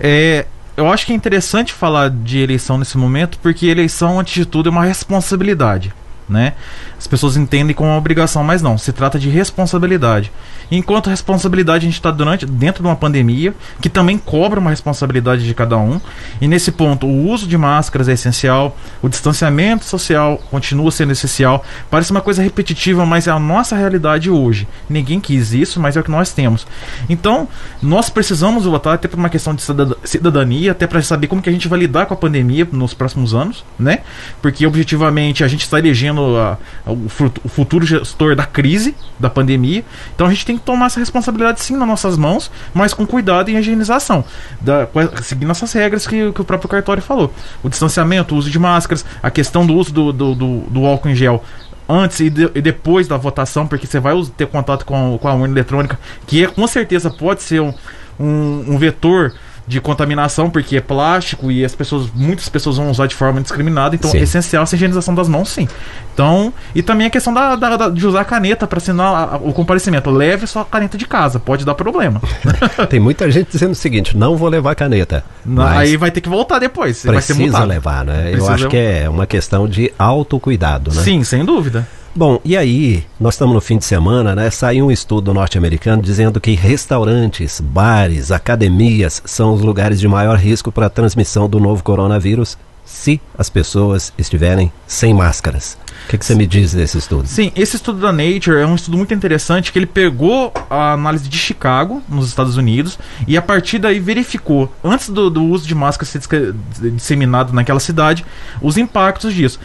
É, 0.00 0.46
eu 0.76 0.90
acho 0.90 1.06
que 1.06 1.12
é 1.12 1.16
interessante 1.16 1.72
falar 1.72 2.10
de 2.10 2.40
eleição 2.40 2.76
nesse 2.76 2.98
momento, 2.98 3.38
porque 3.38 3.66
eleição, 3.66 4.18
antes 4.18 4.34
de 4.34 4.44
tudo, 4.44 4.68
é 4.68 4.72
uma 4.72 4.84
responsabilidade 4.84 5.94
né? 6.30 6.54
As 6.96 7.06
pessoas 7.06 7.36
entendem 7.36 7.74
como 7.74 7.90
uma 7.90 7.98
obrigação, 7.98 8.44
mas 8.44 8.62
não, 8.62 8.78
se 8.78 8.92
trata 8.92 9.18
de 9.18 9.28
responsabilidade. 9.28 10.30
Enquanto 10.70 11.10
responsabilidade 11.10 11.84
a 11.84 11.88
gente 11.88 11.94
está 11.94 12.10
durante 12.10 12.46
dentro 12.46 12.82
de 12.82 12.88
uma 12.88 12.94
pandemia 12.94 13.52
que 13.80 13.88
também 13.88 14.16
cobra 14.16 14.60
uma 14.60 14.70
responsabilidade 14.70 15.44
de 15.44 15.52
cada 15.52 15.76
um. 15.76 16.00
E 16.40 16.46
nesse 16.46 16.70
ponto, 16.70 17.06
o 17.06 17.28
uso 17.28 17.46
de 17.46 17.58
máscaras 17.58 18.08
é 18.08 18.12
essencial, 18.12 18.76
o 19.02 19.08
distanciamento 19.08 19.84
social 19.84 20.40
continua 20.50 20.90
sendo 20.92 21.12
essencial. 21.12 21.64
Parece 21.90 22.12
uma 22.12 22.20
coisa 22.20 22.42
repetitiva, 22.42 23.04
mas 23.04 23.26
é 23.26 23.30
a 23.30 23.38
nossa 23.38 23.74
realidade 23.74 24.30
hoje. 24.30 24.68
Ninguém 24.88 25.18
quis 25.18 25.52
isso, 25.52 25.80
mas 25.80 25.96
é 25.96 26.00
o 26.00 26.04
que 26.04 26.10
nós 26.10 26.32
temos. 26.32 26.66
Então, 27.08 27.48
nós 27.82 28.08
precisamos 28.08 28.64
votar 28.64 28.94
até 28.94 29.08
por 29.08 29.18
uma 29.18 29.28
questão 29.28 29.54
de 29.54 29.62
cidadania, 30.04 30.70
até 30.70 30.86
para 30.86 31.02
saber 31.02 31.26
como 31.26 31.42
que 31.42 31.48
a 31.48 31.52
gente 31.52 31.66
vai 31.66 31.80
lidar 31.80 32.06
com 32.06 32.14
a 32.14 32.16
pandemia 32.16 32.68
nos 32.70 32.94
próximos 32.94 33.34
anos, 33.34 33.64
né? 33.78 34.00
Porque 34.40 34.66
objetivamente 34.66 35.42
a 35.42 35.48
gente 35.48 35.62
está 35.62 35.78
elegendo 35.78 36.19
a, 36.36 36.58
a, 36.86 36.92
o, 36.92 37.06
o, 37.44 37.48
futuro 37.48 37.84
gestor 37.84 38.34
da 38.34 38.44
crise, 38.44 38.94
da 39.18 39.30
pandemia. 39.30 39.84
Então 40.14 40.26
a 40.26 40.30
gente 40.30 40.46
tem 40.46 40.58
que 40.58 40.64
tomar 40.64 40.86
essa 40.86 41.00
responsabilidade 41.00 41.60
sim 41.60 41.76
nas 41.76 41.86
nossas 41.86 42.16
mãos, 42.16 42.50
mas 42.74 42.94
com 42.94 43.06
cuidado 43.06 43.50
e 43.50 43.56
higienização, 43.56 44.24
da, 44.60 44.88
seguindo 45.22 45.50
essas 45.50 45.72
regras 45.72 46.06
que, 46.06 46.32
que, 46.32 46.40
o 46.40 46.44
próprio 46.44 46.68
cartório 46.68 47.02
falou. 47.02 47.32
O 47.62 47.68
distanciamento, 47.68 48.34
o 48.34 48.38
uso 48.38 48.50
de 48.50 48.58
máscaras, 48.58 49.04
a 49.22 49.30
questão 49.30 49.66
do 49.66 49.74
uso 49.74 49.92
do, 49.92 50.12
do, 50.12 50.34
do, 50.34 50.60
do 50.60 50.86
álcool 50.86 51.08
em 51.08 51.14
gel 51.14 51.42
antes 51.88 52.20
e, 52.20 52.30
de, 52.30 52.50
e, 52.54 52.62
depois 52.62 53.08
da 53.08 53.16
votação, 53.16 53.66
porque 53.66 53.86
você 53.86 53.98
vai 53.98 54.14
ter 54.36 54.46
contato 54.46 54.84
com, 54.84 55.18
com 55.18 55.28
a 55.28 55.34
urna 55.34 55.52
eletrônica, 55.52 55.98
que 56.26 56.44
é, 56.44 56.46
com 56.46 56.66
certeza 56.66 57.10
pode 57.10 57.42
ser 57.42 57.60
um, 57.60 57.74
um, 58.18 58.74
um 58.74 58.78
vetor 58.78 59.34
de 59.70 59.80
contaminação, 59.80 60.50
porque 60.50 60.78
é 60.78 60.80
plástico 60.80 61.48
e 61.48 61.64
as 61.64 61.76
pessoas, 61.76 62.10
muitas 62.12 62.48
pessoas 62.48 62.76
vão 62.76 62.90
usar 62.90 63.06
de 63.06 63.14
forma 63.14 63.38
indiscriminada, 63.38 63.94
então 63.94 64.10
sim. 64.10 64.18
é 64.18 64.22
essencial 64.22 64.64
essa 64.64 64.74
higienização 64.74 65.14
das 65.14 65.28
mãos, 65.28 65.48
sim. 65.48 65.68
Então, 66.12 66.52
e 66.74 66.82
também 66.82 67.06
a 67.06 67.10
questão 67.10 67.32
da, 67.32 67.54
da, 67.54 67.76
da 67.76 67.88
de 67.88 68.04
usar 68.04 68.22
a 68.22 68.24
caneta 68.24 68.66
para 68.66 68.78
assinar 68.78 69.40
o 69.40 69.52
comparecimento. 69.52 70.10
Leve 70.10 70.44
sua 70.48 70.64
caneta 70.64 70.98
de 70.98 71.06
casa, 71.06 71.38
pode 71.38 71.64
dar 71.64 71.76
problema. 71.76 72.20
Tem 72.90 72.98
muita 72.98 73.30
gente 73.30 73.52
dizendo 73.52 73.70
o 73.70 73.76
seguinte: 73.76 74.16
não 74.16 74.36
vou 74.36 74.48
levar 74.48 74.74
caneta. 74.74 75.24
aí 75.60 75.96
vai 75.96 76.10
ter 76.10 76.20
que 76.20 76.28
voltar 76.28 76.58
depois. 76.58 77.02
Precisa 77.02 77.62
levar, 77.62 78.04
né? 78.04 78.22
Precisa 78.32 78.50
Eu 78.50 78.54
acho 78.54 78.68
que 78.68 78.76
é 78.76 79.08
uma 79.08 79.26
questão 79.26 79.68
de 79.68 79.92
autocuidado, 79.96 80.92
né? 80.92 81.00
Sim, 81.00 81.22
sem 81.22 81.44
dúvida. 81.44 81.86
Bom, 82.12 82.40
e 82.44 82.56
aí, 82.56 83.06
nós 83.20 83.34
estamos 83.34 83.54
no 83.54 83.60
fim 83.60 83.78
de 83.78 83.84
semana, 83.84 84.34
né? 84.34 84.50
Saiu 84.50 84.86
um 84.86 84.90
estudo 84.90 85.32
norte-americano 85.32 86.02
dizendo 86.02 86.40
que 86.40 86.54
restaurantes, 86.56 87.60
bares, 87.60 88.32
academias 88.32 89.22
são 89.24 89.54
os 89.54 89.60
lugares 89.60 90.00
de 90.00 90.08
maior 90.08 90.36
risco 90.36 90.72
para 90.72 90.86
a 90.86 90.90
transmissão 90.90 91.48
do 91.48 91.60
novo 91.60 91.84
coronavírus 91.84 92.58
se 92.84 93.20
as 93.38 93.48
pessoas 93.48 94.12
estiverem 94.18 94.72
sem 94.88 95.14
máscaras. 95.14 95.78
O 96.06 96.10
que, 96.10 96.18
que, 96.18 96.24
você 96.24 96.34
me 96.34 96.46
diz 96.46 96.74
desse 96.74 96.98
estudo? 96.98 97.28
Sim, 97.28 97.52
esse 97.54 97.76
estudo 97.76 98.00
da 98.00 98.10
Nature 98.10 98.60
é 98.60 98.66
um 98.66 98.74
estudo 98.74 98.96
muito 98.96 99.14
interessante 99.14 99.70
que 99.70 99.78
ele 99.78 99.86
pegou 99.86 100.52
a 100.68 100.94
análise 100.94 101.28
de 101.28 101.38
Chicago, 101.38 102.02
nos 102.08 102.26
Estados 102.26 102.56
Unidos, 102.56 102.98
e 103.28 103.36
a 103.36 103.42
partir 103.42 103.78
daí 103.78 104.00
verificou, 104.00 104.72
antes 104.82 105.08
do, 105.10 105.30
do 105.30 105.44
uso 105.44 105.68
de 105.68 105.74
máscara 105.74 106.10
ser 106.10 106.54
disseminado 106.92 107.52
naquela 107.52 107.78
cidade, 107.78 108.24
os 108.60 108.76
impactos 108.76 109.32
disso. 109.32 109.60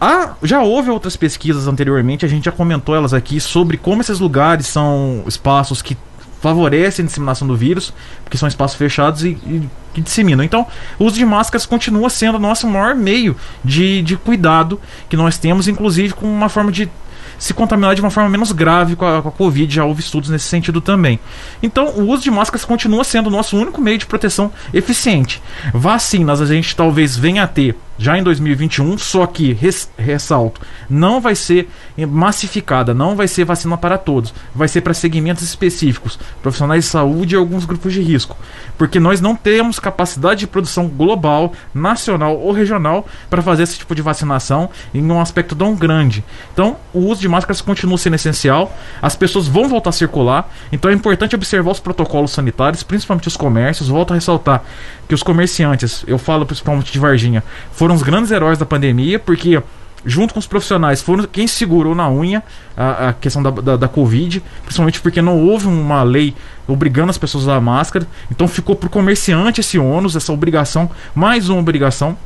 Ah, 0.00 0.34
já 0.42 0.60
houve 0.62 0.90
outras 0.90 1.16
pesquisas 1.16 1.66
anteriormente, 1.66 2.24
a 2.24 2.28
gente 2.28 2.44
já 2.44 2.52
comentou 2.52 2.94
elas 2.94 3.14
aqui 3.14 3.40
sobre 3.40 3.78
como 3.78 4.02
esses 4.02 4.20
lugares 4.20 4.66
são 4.66 5.24
espaços 5.26 5.80
que 5.80 5.96
favorecem 6.40 7.04
a 7.04 7.06
disseminação 7.06 7.48
do 7.48 7.56
vírus, 7.56 7.92
porque 8.22 8.36
são 8.36 8.46
espaços 8.46 8.76
fechados 8.76 9.24
e, 9.24 9.28
e 9.28 9.68
que 9.94 10.00
disseminam. 10.00 10.44
Então, 10.44 10.66
o 10.98 11.04
uso 11.04 11.16
de 11.16 11.24
máscaras 11.24 11.64
continua 11.64 12.10
sendo 12.10 12.36
o 12.36 12.38
nosso 12.38 12.66
maior 12.68 12.94
meio 12.94 13.34
de, 13.64 14.02
de 14.02 14.16
cuidado 14.16 14.78
que 15.08 15.16
nós 15.16 15.38
temos, 15.38 15.66
inclusive 15.66 16.12
com 16.12 16.26
uma 16.26 16.48
forma 16.48 16.70
de 16.70 16.90
se 17.38 17.52
contaminar 17.52 17.94
de 17.94 18.00
uma 18.00 18.10
forma 18.10 18.30
menos 18.30 18.52
grave 18.52 18.96
com 18.96 19.04
a, 19.04 19.22
com 19.22 19.28
a 19.28 19.32
Covid. 19.32 19.74
Já 19.74 19.84
houve 19.84 20.00
estudos 20.00 20.30
nesse 20.30 20.46
sentido 20.46 20.80
também. 20.80 21.18
Então, 21.62 21.88
o 21.88 22.02
uso 22.10 22.22
de 22.22 22.30
máscaras 22.30 22.64
continua 22.64 23.04
sendo 23.04 23.28
o 23.28 23.30
nosso 23.30 23.56
único 23.56 23.80
meio 23.80 23.98
de 23.98 24.06
proteção 24.06 24.52
eficiente. 24.72 25.42
Vacinas 25.72 26.40
a 26.40 26.46
gente 26.46 26.76
talvez 26.76 27.16
venha 27.16 27.44
a 27.44 27.48
ter 27.48 27.76
já 27.98 28.18
em 28.18 28.22
2021, 28.22 28.98
só 28.98 29.26
que, 29.26 29.52
res, 29.52 29.90
ressalto, 29.96 30.60
não 30.88 31.20
vai 31.20 31.34
ser 31.34 31.68
massificada, 32.08 32.92
não 32.92 33.16
vai 33.16 33.28
ser 33.28 33.44
vacina 33.44 33.76
para 33.76 33.96
todos, 33.96 34.34
vai 34.54 34.68
ser 34.68 34.80
para 34.80 34.94
segmentos 34.94 35.42
específicos, 35.42 36.18
profissionais 36.42 36.84
de 36.84 36.90
saúde 36.90 37.34
e 37.34 37.38
alguns 37.38 37.64
grupos 37.64 37.92
de 37.92 38.02
risco, 38.02 38.36
porque 38.76 39.00
nós 39.00 39.20
não 39.20 39.34
temos 39.34 39.78
capacidade 39.78 40.40
de 40.40 40.46
produção 40.46 40.88
global, 40.88 41.52
nacional 41.74 42.38
ou 42.38 42.52
regional 42.52 43.06
para 43.30 43.42
fazer 43.42 43.62
esse 43.62 43.78
tipo 43.78 43.94
de 43.94 44.02
vacinação 44.02 44.68
em 44.92 45.02
um 45.10 45.20
aspecto 45.20 45.54
tão 45.54 45.74
grande. 45.74 46.24
Então, 46.52 46.76
o 46.92 47.00
uso 47.00 47.20
de 47.20 47.28
máscaras 47.28 47.60
continua 47.60 47.98
sendo 47.98 48.16
essencial, 48.16 48.76
as 49.00 49.16
pessoas 49.16 49.46
vão 49.46 49.68
voltar 49.68 49.90
a 49.90 49.92
circular, 49.92 50.50
então 50.70 50.90
é 50.90 50.94
importante 50.94 51.34
observar 51.34 51.70
os 51.70 51.80
protocolos 51.80 52.32
sanitários, 52.32 52.82
principalmente 52.82 53.28
os 53.28 53.36
comércios. 53.36 53.88
Volto 53.88 54.12
a 54.12 54.14
ressaltar 54.14 54.62
que 55.08 55.14
os 55.14 55.22
comerciantes, 55.22 56.04
eu 56.06 56.18
falo 56.18 56.44
principalmente 56.44 56.92
de 56.92 56.98
Varginha, 56.98 57.42
foram 57.72 57.85
os 57.94 58.02
grandes 58.02 58.30
heróis 58.30 58.58
da 58.58 58.66
pandemia, 58.66 59.18
porque 59.18 59.62
junto 60.06 60.32
com 60.32 60.38
os 60.38 60.46
profissionais, 60.46 61.02
foram 61.02 61.24
quem 61.24 61.48
segurou 61.48 61.94
na 61.94 62.08
unha 62.08 62.42
a, 62.76 63.08
a 63.08 63.12
questão 63.12 63.42
da, 63.42 63.50
da, 63.50 63.76
da, 63.76 63.88
Covid, 63.88 64.42
principalmente 64.62 65.00
porque 65.00 65.20
não 65.20 65.40
houve 65.40 65.66
uma 65.66 66.02
lei 66.04 66.34
obrigando 66.68 67.10
as 67.10 67.18
pessoas 67.18 67.44
a 67.44 67.52
usar 67.52 67.60
máscara, 67.60 68.06
então 68.30 68.46
ficou 68.46 68.76
para 68.76 68.86
o 68.86 68.90
comerciante 68.90 69.60
esse 69.60 69.78
ônus, 69.78 70.14
essa 70.14 70.32
obrigação, 70.32 70.88
mais 71.14 71.48
uma 71.48 71.58
obrigação. 71.58 72.16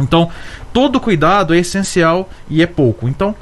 Então, 0.00 0.28
todo 0.72 1.00
cuidado 1.00 1.54
é 1.54 1.58
essencial 1.58 2.28
e 2.48 2.62
é 2.62 2.66
pouco. 2.66 3.08
Então, 3.08 3.34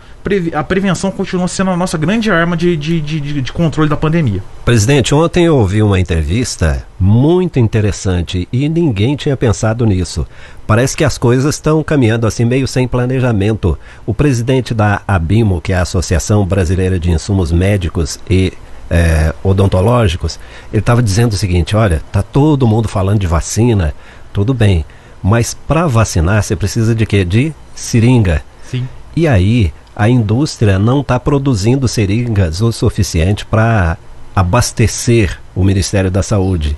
a 0.55 0.63
prevenção 0.63 1.11
continua 1.11 1.49
sendo 1.49 1.71
a 1.71 1.77
nossa 1.77 1.97
grande 1.97 2.31
arma 2.31 2.57
de, 2.57 2.77
de, 2.77 3.01
de, 3.01 3.41
de, 3.41 3.53
controle 3.53 3.89
da 3.89 3.97
pandemia. 3.97 4.43
Presidente, 4.65 5.15
ontem 5.15 5.47
eu 5.47 5.57
ouvi 5.57 5.83
uma 5.83 5.99
entrevista 5.99 6.87
muito 6.99 7.59
interessante 7.59 8.47
e 8.53 8.69
ninguém 8.69 9.17
tinha 9.17 9.37
pensado 9.37 9.87
nisso. 9.87 10.27
Parece 10.67 10.97
que 10.97 11.05
as 11.05 11.17
coisas 11.17 11.55
estão 11.55 11.83
caminhando 11.83 12.27
assim 12.27 12.45
meio 12.45 12.69
sem 12.69 12.87
planejamento. 12.87 13.79
O 14.05 14.13
presidente 14.13 14.75
da 14.75 15.01
ABIMO, 15.09 15.61
que 15.61 15.73
é 15.73 15.77
a 15.77 15.83
Associação 15.83 16.45
Brasileira 16.45 16.99
de 16.99 17.11
Insumos 17.11 17.51
Médicos 17.51 18.19
e 18.29 18.53
é, 18.91 19.33
Odontológicos, 19.43 20.39
ele 20.71 20.81
estava 20.81 21.03
dizendo 21.03 21.33
o 21.33 21.37
seguinte: 21.37 21.75
olha, 21.75 22.03
tá 22.13 22.23
todo 22.23 22.67
mundo 22.67 22.89
falando 22.89 23.21
de 23.21 23.27
vacina, 23.27 23.95
tudo 24.33 24.53
bem, 24.53 24.85
mas 25.23 25.55
para 25.55 25.87
vacinar 25.87 26.43
você 26.43 26.57
precisa 26.57 26.95
de 26.95 27.07
quê? 27.07 27.25
De 27.25 27.53
seringa. 27.75 28.43
Sim. 28.63 28.89
E 29.17 29.27
aí 29.27 29.73
a 29.95 30.09
indústria 30.09 30.79
não 30.79 31.01
está 31.01 31.21
produzindo 31.21 31.87
seringas 31.87 32.61
o 32.63 32.73
suficiente 32.73 33.45
para 33.45 33.99
abastecer 34.35 35.39
o 35.55 35.65
Ministério 35.65 36.11
da 36.11 36.23
Saúde. 36.23 36.77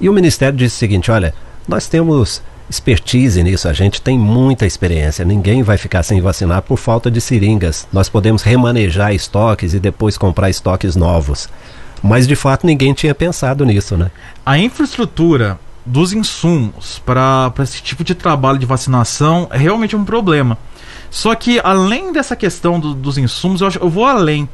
E 0.00 0.08
o 0.08 0.12
Ministério 0.12 0.56
disse 0.56 0.76
o 0.76 0.78
seguinte: 0.78 1.10
olha, 1.10 1.34
nós 1.66 1.88
temos 1.88 2.42
expertise 2.68 3.42
nisso, 3.42 3.68
a 3.68 3.72
gente 3.72 4.00
tem 4.00 4.18
muita 4.18 4.64
experiência, 4.64 5.24
ninguém 5.24 5.62
vai 5.62 5.76
ficar 5.76 6.02
sem 6.02 6.20
vacinar 6.20 6.62
por 6.62 6.78
falta 6.78 7.10
de 7.10 7.20
seringas. 7.20 7.86
Nós 7.92 8.08
podemos 8.08 8.42
remanejar 8.42 9.14
estoques 9.14 9.74
e 9.74 9.80
depois 9.80 10.16
comprar 10.16 10.48
estoques 10.48 10.96
novos. 10.96 11.48
Mas 12.02 12.26
de 12.26 12.34
fato 12.34 12.66
ninguém 12.66 12.92
tinha 12.92 13.14
pensado 13.14 13.64
nisso, 13.64 13.96
né? 13.96 14.10
A 14.44 14.58
infraestrutura 14.58 15.58
dos 15.84 16.12
insumos 16.12 17.00
para 17.04 17.52
esse 17.60 17.82
tipo 17.82 18.04
de 18.04 18.14
trabalho 18.14 18.58
de 18.58 18.66
vacinação 18.66 19.48
é 19.50 19.58
realmente 19.58 19.96
um 19.96 20.04
problema. 20.04 20.56
Só 21.10 21.34
que 21.34 21.60
além 21.62 22.12
dessa 22.12 22.34
questão 22.34 22.80
do, 22.80 22.94
dos 22.94 23.18
insumos, 23.18 23.60
eu, 23.60 23.66
acho, 23.66 23.78
eu 23.78 23.88
vou 23.90 24.06
além. 24.06 24.48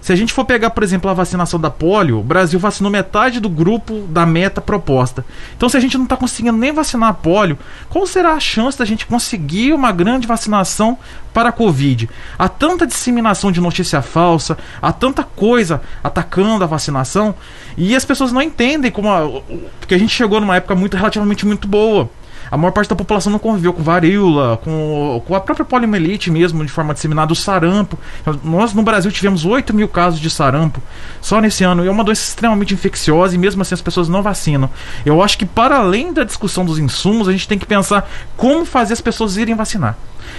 Se 0.00 0.12
a 0.12 0.16
gente 0.16 0.32
for 0.32 0.44
pegar, 0.44 0.70
por 0.70 0.82
exemplo, 0.82 1.10
a 1.10 1.14
vacinação 1.14 1.60
da 1.60 1.70
polio, 1.70 2.20
o 2.20 2.22
Brasil 2.22 2.58
vacinou 2.58 2.90
metade 2.90 3.38
do 3.38 3.48
grupo 3.48 4.06
da 4.08 4.24
meta 4.24 4.60
proposta. 4.60 5.24
Então, 5.56 5.68
se 5.68 5.76
a 5.76 5.80
gente 5.80 5.96
não 5.96 6.04
está 6.04 6.16
conseguindo 6.16 6.56
nem 6.56 6.72
vacinar 6.72 7.10
a 7.10 7.14
polio, 7.14 7.58
qual 7.88 8.06
será 8.06 8.32
a 8.32 8.40
chance 8.40 8.78
da 8.78 8.84
gente 8.84 9.06
conseguir 9.06 9.72
uma 9.72 9.92
grande 9.92 10.26
vacinação 10.26 10.98
para 11.34 11.50
a 11.50 11.52
Covid? 11.52 12.08
Há 12.38 12.48
tanta 12.48 12.86
disseminação 12.86 13.52
de 13.52 13.60
notícia 13.60 14.00
falsa, 14.00 14.56
há 14.80 14.92
tanta 14.92 15.22
coisa 15.22 15.82
atacando 16.02 16.64
a 16.64 16.66
vacinação, 16.66 17.34
e 17.76 17.94
as 17.94 18.04
pessoas 18.04 18.32
não 18.32 18.40
entendem 18.42 18.90
como. 18.90 19.10
A, 19.10 19.42
porque 19.78 19.94
a 19.94 19.98
gente 19.98 20.14
chegou 20.14 20.40
numa 20.40 20.56
época 20.56 20.74
muito 20.74 20.96
relativamente 20.96 21.46
muito 21.46 21.68
boa 21.68 22.08
a 22.50 22.56
maior 22.56 22.72
parte 22.72 22.88
da 22.88 22.96
população 22.96 23.30
não 23.30 23.38
conviveu 23.38 23.72
com 23.72 23.82
varíola, 23.82 24.58
com, 24.64 25.22
com 25.26 25.34
a 25.34 25.40
própria 25.40 25.64
poliomielite 25.64 26.30
mesmo, 26.30 26.64
de 26.64 26.72
forma 26.72 26.92
disseminada, 26.92 27.32
o 27.32 27.36
sarampo. 27.36 27.98
Nós 28.42 28.74
no 28.74 28.82
Brasil 28.82 29.10
tivemos 29.12 29.44
8 29.44 29.72
mil 29.74 29.88
casos 29.88 30.18
de 30.18 30.28
sarampo 30.28 30.82
só 31.20 31.40
nesse 31.40 31.62
ano. 31.62 31.84
E 31.84 31.88
é 31.88 31.90
uma 31.90 32.04
doença 32.04 32.22
extremamente 32.22 32.74
infecciosa 32.74 33.34
e 33.34 33.38
mesmo 33.38 33.62
assim 33.62 33.74
as 33.74 33.82
pessoas 33.82 34.08
não 34.08 34.22
vacinam. 34.22 34.68
Eu 35.04 35.22
acho 35.22 35.38
que 35.38 35.46
para 35.46 35.76
além 35.76 36.12
da 36.12 36.24
discussão 36.24 36.64
dos 36.64 36.78
insumos, 36.78 37.28
a 37.28 37.32
gente 37.32 37.46
tem 37.46 37.58
que 37.58 37.66
pensar 37.66 38.08
como 38.36 38.64
fazer 38.64 38.94
as 38.94 39.00
pessoas 39.00 39.36
irem 39.36 39.54
vacinar. 39.54 39.96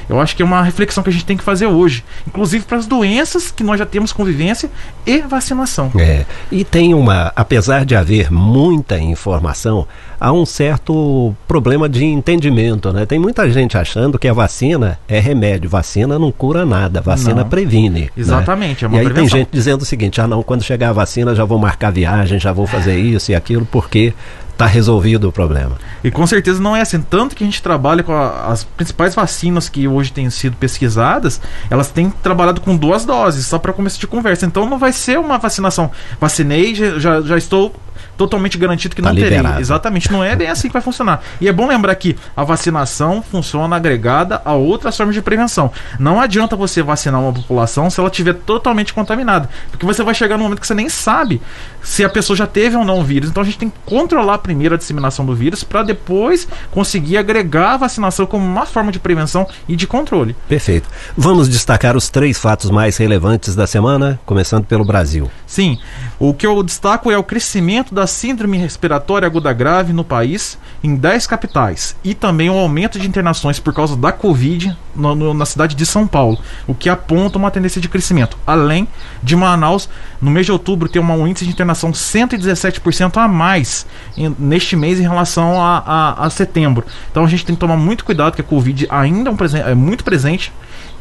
Eu 0.09 0.19
acho 0.19 0.35
que 0.35 0.41
é 0.41 0.45
uma 0.45 0.61
reflexão 0.61 1.03
que 1.03 1.09
a 1.09 1.13
gente 1.13 1.25
tem 1.25 1.37
que 1.37 1.43
fazer 1.43 1.67
hoje, 1.67 2.03
inclusive 2.27 2.65
para 2.65 2.77
as 2.77 2.85
doenças 2.85 3.51
que 3.51 3.63
nós 3.63 3.79
já 3.79 3.85
temos 3.85 4.11
convivência 4.11 4.69
e 5.05 5.19
vacinação. 5.21 5.91
É, 5.97 6.25
e 6.51 6.63
tem 6.63 6.93
uma, 6.93 7.31
apesar 7.35 7.85
de 7.85 7.95
haver 7.95 8.31
muita 8.31 8.97
informação, 8.99 9.87
há 10.21 10.31
um 10.31 10.45
certo 10.45 11.35
problema 11.47 11.89
de 11.89 12.05
entendimento, 12.05 12.93
né? 12.93 13.07
Tem 13.07 13.17
muita 13.17 13.49
gente 13.49 13.75
achando 13.75 14.19
que 14.19 14.27
a 14.27 14.33
vacina 14.33 14.99
é 15.07 15.19
remédio, 15.19 15.67
vacina 15.67 16.19
não 16.19 16.31
cura 16.31 16.63
nada, 16.63 17.01
vacina 17.01 17.41
não. 17.41 17.49
previne. 17.49 18.01
Né? 18.01 18.09
Exatamente, 18.15 18.83
né? 18.83 18.85
é 18.85 18.87
uma 18.87 18.97
E 18.97 18.99
aí 18.99 19.05
prevenção. 19.05 19.29
tem 19.31 19.39
gente 19.39 19.49
dizendo 19.51 19.81
o 19.81 19.85
seguinte: 19.85 20.21
ah, 20.21 20.27
não, 20.27 20.43
quando 20.43 20.63
chegar 20.63 20.89
a 20.89 20.93
vacina 20.93 21.33
já 21.33 21.43
vou 21.43 21.57
marcar 21.57 21.91
viagem, 21.91 22.39
já 22.39 22.53
vou 22.53 22.67
fazer 22.67 22.99
isso 22.99 23.31
e 23.31 23.35
aquilo, 23.35 23.65
porque 23.65 24.13
está 24.51 24.65
resolvido 24.65 25.27
o 25.27 25.31
problema. 25.31 25.77
E 26.03 26.11
com 26.11 26.25
certeza 26.27 26.61
não 26.61 26.75
é 26.75 26.81
assim. 26.81 27.01
Tanto 27.01 27.35
que 27.35 27.43
a 27.43 27.47
gente 27.47 27.61
trabalha 27.61 28.03
com 28.03 28.13
a, 28.13 28.47
as 28.47 28.63
principais 28.63 29.15
vacinas 29.15 29.67
que 29.67 29.87
hoje 29.87 30.11
têm 30.11 30.29
sido 30.29 30.55
pesquisadas, 30.57 31.41
elas 31.69 31.89
têm 31.89 32.09
trabalhado 32.09 32.61
com 32.61 32.75
duas 32.75 33.05
doses, 33.05 33.47
só 33.47 33.57
para 33.57 33.73
começo 33.73 33.99
de 33.99 34.07
conversa. 34.07 34.45
Então 34.45 34.69
não 34.69 34.77
vai 34.77 34.93
ser 34.93 35.19
uma 35.19 35.37
vacinação. 35.37 35.91
Vacinei, 36.19 36.75
já, 36.75 37.21
já 37.21 37.37
estou 37.37 37.73
totalmente 38.17 38.57
garantido 38.57 38.95
que 38.95 39.01
tá 39.01 39.09
não 39.09 39.15
liberado. 39.15 39.47
terei. 39.47 39.61
Exatamente, 39.61 40.11
não 40.11 40.23
é 40.23 40.35
bem 40.35 40.47
assim 40.47 40.67
que 40.67 40.73
vai 40.73 40.81
funcionar. 40.81 41.21
E 41.39 41.47
é 41.47 41.53
bom 41.53 41.67
lembrar 41.67 41.95
que 41.95 42.15
a 42.35 42.43
vacinação 42.43 43.21
funciona 43.21 43.75
agregada 43.75 44.41
a 44.45 44.53
outras 44.53 44.95
formas 44.95 45.15
de 45.15 45.21
prevenção. 45.21 45.71
Não 45.99 46.19
adianta 46.19 46.55
você 46.55 46.83
vacinar 46.83 47.19
uma 47.19 47.33
população 47.33 47.89
se 47.89 47.99
ela 47.99 48.09
estiver 48.09 48.33
totalmente 48.33 48.93
contaminada, 48.93 49.49
porque 49.71 49.85
você 49.85 50.03
vai 50.03 50.13
chegar 50.13 50.37
num 50.37 50.43
momento 50.43 50.61
que 50.61 50.67
você 50.67 50.75
nem 50.75 50.89
sabe 50.89 51.41
se 51.81 52.03
a 52.03 52.09
pessoa 52.09 52.37
já 52.37 52.45
teve 52.45 52.75
ou 52.75 52.85
não 52.85 52.99
o 52.99 53.03
vírus. 53.03 53.29
Então 53.29 53.41
a 53.41 53.45
gente 53.45 53.57
tem 53.57 53.69
que 53.69 53.77
controlar 53.85 54.37
primeiro 54.51 54.75
a 54.75 54.77
disseminação 54.77 55.25
do 55.25 55.33
vírus 55.33 55.63
para 55.63 55.81
depois 55.81 56.45
conseguir 56.71 57.15
agregar 57.15 57.73
a 57.73 57.77
vacinação 57.77 58.25
como 58.25 58.45
uma 58.45 58.65
forma 58.65 58.91
de 58.91 58.99
prevenção 58.99 59.47
e 59.67 59.77
de 59.77 59.87
controle. 59.87 60.35
Perfeito. 60.49 60.89
Vamos 61.15 61.47
destacar 61.47 61.95
os 61.95 62.09
três 62.09 62.37
fatos 62.37 62.69
mais 62.69 62.97
relevantes 62.97 63.55
da 63.55 63.65
semana, 63.65 64.19
começando 64.25 64.65
pelo 64.65 64.83
Brasil. 64.83 65.31
Sim. 65.47 65.79
O 66.19 66.33
que 66.33 66.45
eu 66.45 66.61
destaco 66.63 67.09
é 67.09 67.17
o 67.17 67.23
crescimento 67.23 67.95
da 67.95 68.05
síndrome 68.05 68.57
respiratória 68.57 69.25
aguda 69.25 69.53
grave 69.53 69.93
no 69.93 70.03
país 70.03 70.57
em 70.83 70.95
10 70.95 71.27
capitais 71.27 71.95
e 72.03 72.13
também 72.13 72.49
o 72.49 72.57
aumento 72.57 72.99
de 72.99 73.07
internações 73.07 73.57
por 73.57 73.73
causa 73.73 73.95
da 73.95 74.11
Covid 74.11 74.75
no, 74.93 75.15
no, 75.15 75.33
na 75.33 75.45
cidade 75.45 75.75
de 75.75 75.85
São 75.85 76.05
Paulo, 76.05 76.37
o 76.67 76.75
que 76.75 76.89
aponta 76.89 77.37
uma 77.37 77.51
tendência 77.51 77.79
de 77.79 77.87
crescimento. 77.87 78.37
Além 78.45 78.87
de 79.23 79.35
Manaus, 79.35 79.87
no 80.21 80.29
mês 80.29 80.45
de 80.45 80.51
outubro, 80.51 80.89
tem 80.89 81.01
um 81.01 81.27
índice 81.27 81.45
de 81.45 81.51
internação 81.51 81.91
117% 81.91 83.17
a 83.17 83.27
mais 83.27 83.85
em, 84.17 84.30
neste 84.37 84.75
mês 84.75 84.99
em 84.99 85.03
relação 85.03 85.61
a, 85.61 85.77
a, 85.85 86.25
a, 86.25 86.29
setembro. 86.29 86.85
Então 87.11 87.23
a 87.23 87.27
gente 87.27 87.45
tem 87.45 87.55
que 87.55 87.59
tomar 87.59 87.77
muito 87.77 88.05
cuidado, 88.05 88.35
que 88.35 88.41
a 88.41 88.43
Covid 88.43 88.87
ainda 88.89 89.29
é, 89.29 89.33
um 89.33 89.69
é 89.69 89.75
muito 89.75 90.03
presente 90.03 90.51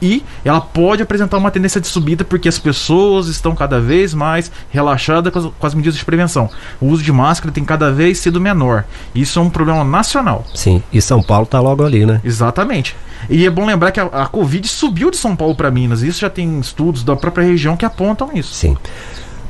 e 0.03 0.25
ela 0.45 0.61
pode 0.61 1.03
apresentar 1.03 1.37
uma 1.37 1.51
tendência 1.51 1.81
de 1.81 1.87
subida 1.87 2.25
porque 2.25 2.49
as 2.49 2.59
pessoas 2.59 3.29
estão 3.29 3.55
cada 3.55 3.81
vez 3.81 4.15
mais 4.15 4.51
relaxadas 4.71 5.33
com 5.33 5.39
as, 5.39 5.45
com 5.59 5.67
as, 5.67 5.75
medidas 5.75 5.99
de 5.99 6.05
prevenção. 6.05 6.49
O 6.81 6.87
uso 6.87 7.03
de 7.03 7.13
máscara 7.13 7.53
tem 7.53 7.65
cada 7.65 7.91
vez 7.91 8.19
sido 8.19 8.41
menor. 8.41 8.85
Isso 9.15 9.39
é 9.39 9.43
um 9.43 9.51
problema 9.51 9.85
nacional. 9.85 10.45
Sim, 10.55 10.83
e 10.93 11.03
São 11.03 11.23
Paulo 11.23 11.45
está 11.45 11.61
logo 11.61 11.85
ali, 11.85 12.07
né? 12.07 12.21
Exatamente. 12.25 12.97
E 13.29 13.45
é 13.45 13.51
bom 13.51 13.67
lembrar 13.67 13.93
que 13.93 14.01
a, 14.01 14.05
a 14.05 14.27
Covid 14.27 14.67
subiu 14.67 15.11
de 15.11 15.19
São 15.19 15.37
Paulo 15.37 15.55
para 15.55 15.71
Minas. 15.71 16.03
Isso 16.03 16.21
já 16.21 16.31
tem 16.31 16.59
estudos 16.59 17.03
da 17.03 17.15
própria 17.15 17.45
região 17.45 17.77
que 17.77 17.85
apontam 17.85 18.31
isso. 18.35 18.55
Sim. 18.55 18.77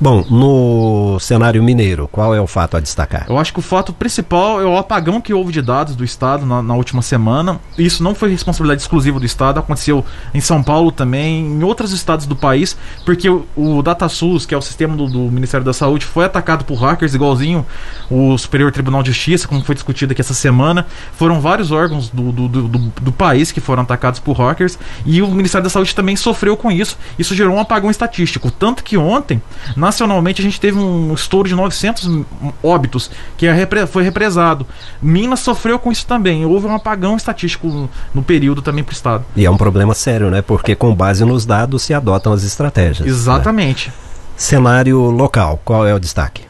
Bom, 0.02 0.24
no 0.30 1.18
cenário 1.20 1.62
mineiro, 1.62 2.08
qual 2.10 2.34
é 2.34 2.40
o 2.40 2.46
fato 2.46 2.74
a 2.74 2.80
destacar? 2.80 3.26
Eu 3.28 3.36
acho 3.36 3.52
que 3.52 3.58
o 3.58 3.62
fato 3.62 3.92
principal 3.92 4.58
é 4.58 4.64
o 4.64 4.78
apagão 4.78 5.20
que 5.20 5.34
houve 5.34 5.52
de 5.52 5.60
dados 5.60 5.94
do 5.94 6.02
Estado 6.02 6.46
na, 6.46 6.62
na 6.62 6.74
última 6.74 7.02
semana. 7.02 7.60
Isso 7.76 8.02
não 8.02 8.14
foi 8.14 8.30
responsabilidade 8.30 8.80
exclusiva 8.80 9.20
do 9.20 9.26
Estado, 9.26 9.60
aconteceu 9.60 10.02
em 10.32 10.40
São 10.40 10.62
Paulo 10.62 10.90
também, 10.90 11.44
em 11.44 11.62
outros 11.62 11.92
estados 11.92 12.24
do 12.24 12.34
país, 12.34 12.74
porque 13.04 13.28
o, 13.28 13.46
o 13.54 13.82
DataSUS, 13.82 14.46
que 14.46 14.54
é 14.54 14.56
o 14.56 14.62
sistema 14.62 14.96
do, 14.96 15.06
do, 15.06 15.18
Ministério 15.30 15.66
da 15.66 15.74
Saúde, 15.74 16.06
foi 16.06 16.24
atacado 16.24 16.64
por 16.64 16.76
hackers, 16.76 17.12
igualzinho 17.14 17.66
o 18.10 18.38
Superior 18.38 18.72
Tribunal 18.72 19.02
de 19.02 19.12
Justiça, 19.12 19.46
como 19.46 19.62
foi 19.62 19.74
discutido 19.74 20.12
aqui 20.12 20.22
essa 20.22 20.32
semana. 20.32 20.86
Foram 21.12 21.42
vários 21.42 21.70
órgãos 21.70 22.08
do, 22.08 22.32
do, 22.32 22.48
do, 22.48 22.68
do 22.68 23.12
país 23.12 23.52
que 23.52 23.60
foram 23.60 23.82
atacados 23.82 24.18
por 24.18 24.32
hackers 24.32 24.78
e 25.04 25.20
o 25.20 25.28
Ministério 25.28 25.64
da 25.64 25.70
Saúde 25.70 25.94
também 25.94 26.16
sofreu 26.16 26.56
com 26.56 26.72
isso. 26.72 26.96
Isso 27.18 27.34
gerou 27.34 27.54
um 27.54 27.60
apagão 27.60 27.90
estatístico. 27.90 28.50
Tanto 28.50 28.82
que 28.82 28.96
ontem, 28.96 29.42
na 29.76 29.89
nacionalmente 29.90 30.40
a 30.40 30.44
gente 30.44 30.60
teve 30.60 30.78
um 30.78 31.12
estouro 31.12 31.48
de 31.48 31.54
900 31.54 32.24
óbitos 32.62 33.10
que 33.36 33.46
é 33.46 33.86
foi 33.86 34.02
represado. 34.02 34.66
Minas 35.02 35.40
sofreu 35.40 35.78
com 35.78 35.90
isso 35.90 36.06
também. 36.06 36.46
Houve 36.46 36.66
um 36.66 36.74
apagão 36.74 37.16
estatístico 37.16 37.66
no, 37.66 37.90
no 38.14 38.22
período 38.22 38.62
também 38.62 38.84
para 38.84 38.92
o 38.92 38.94
estado. 38.94 39.24
E 39.36 39.44
é 39.44 39.50
um 39.50 39.56
problema 39.56 39.94
sério, 39.94 40.30
né? 40.30 40.42
Porque 40.42 40.74
com 40.74 40.94
base 40.94 41.24
nos 41.24 41.44
dados 41.44 41.82
se 41.82 41.92
adotam 41.92 42.32
as 42.32 42.44
estratégias. 42.44 43.00
Né? 43.00 43.08
Exatamente. 43.08 43.88
Né? 43.88 43.94
Cenário 44.36 44.98
local, 45.10 45.60
qual 45.64 45.86
é 45.86 45.94
o 45.94 45.98
destaque? 45.98 46.44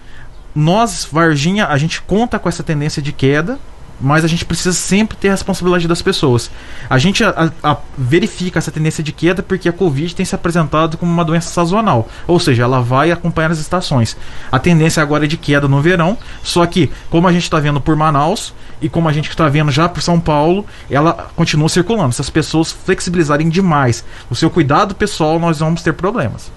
Nós, 0.55 1.09
Varginha, 1.11 1.67
a 1.67 1.79
gente 1.79 2.03
conta 2.03 2.39
com 2.39 2.49
essa 2.49 2.63
tendência 2.63 3.01
de 3.01 3.13
queda 3.13 3.59
mas 4.01 4.25
a 4.25 4.29
gente 4.29 4.45
precisa 4.45 4.73
sempre 4.73 5.17
ter 5.17 5.29
a 5.29 5.33
responsabilidade 5.33 5.87
das 5.87 6.01
pessoas. 6.03 6.51
A 6.89 6.99
gente 6.99 7.23
a, 7.23 7.53
a, 7.63 7.77
verifica 7.97 8.59
essa 8.59 8.71
tendência 8.71 9.03
de 9.05 9.13
queda 9.13 9.43
porque 9.43 9.69
a 9.69 9.73
Covid 9.73 10.15
tem 10.15 10.25
se 10.25 10.35
apresentado 10.35 10.97
como 10.97 11.13
uma 11.13 11.25
doença 11.25 11.51
sazonal, 11.51 12.09
ou 12.27 12.41
seja, 12.41 12.63
ela 12.63 12.81
vai 12.81 13.11
acompanhar 13.11 13.51
as 13.51 13.59
estações. 13.59 14.17
A 14.51 14.59
tendência 14.59 15.03
agora 15.03 15.25
é 15.25 15.29
de 15.29 15.37
queda 15.37 15.69
no 15.69 15.81
verão, 15.81 16.17
só 16.43 16.65
que, 16.67 16.91
como 17.11 17.29
a 17.29 17.33
gente 17.33 17.45
está 17.45 17.61
vendo 17.61 17.81
por 17.81 17.95
Manaus 17.97 18.55
e 18.81 18.89
como 18.89 19.09
a 19.09 19.13
gente 19.13 19.29
está 19.29 19.49
vendo 19.49 19.71
já 19.71 19.89
por 19.89 20.03
São 20.03 20.19
Paulo, 20.19 20.65
ela 20.91 21.31
continua 21.37 21.69
circulando. 21.69 22.15
Se 22.15 22.21
as 22.21 22.31
pessoas 22.31 22.73
flexibilizarem 22.73 23.49
demais 23.49 24.05
o 24.31 24.35
seu 24.35 24.49
cuidado 24.51 24.95
pessoal, 24.95 25.39
nós 25.39 25.59
vamos 25.59 25.83
ter 25.83 25.93
problemas. 25.93 26.51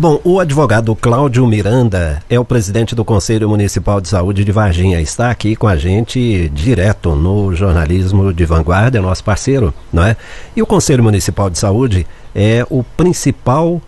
Bom, 0.00 0.18
o 0.24 0.40
advogado 0.40 0.96
Cláudio 0.96 1.46
Miranda 1.46 2.22
é 2.30 2.40
o 2.40 2.44
presidente 2.44 2.94
do 2.94 3.04
Conselho 3.04 3.50
Municipal 3.50 4.00
de 4.00 4.08
Saúde 4.08 4.46
de 4.46 4.50
Varginha. 4.50 4.98
Está 4.98 5.30
aqui 5.30 5.54
com 5.54 5.68
a 5.68 5.76
gente 5.76 6.48
direto 6.54 7.14
no 7.14 7.54
jornalismo 7.54 8.32
de 8.32 8.46
vanguarda, 8.46 8.96
é 8.96 9.00
nosso 9.02 9.22
parceiro, 9.22 9.74
não 9.92 10.02
é? 10.02 10.16
E 10.56 10.62
o 10.62 10.66
Conselho 10.66 11.04
Municipal 11.04 11.50
de 11.50 11.58
Saúde 11.58 12.06
é 12.34 12.66
o 12.70 12.82
principal 12.82 13.78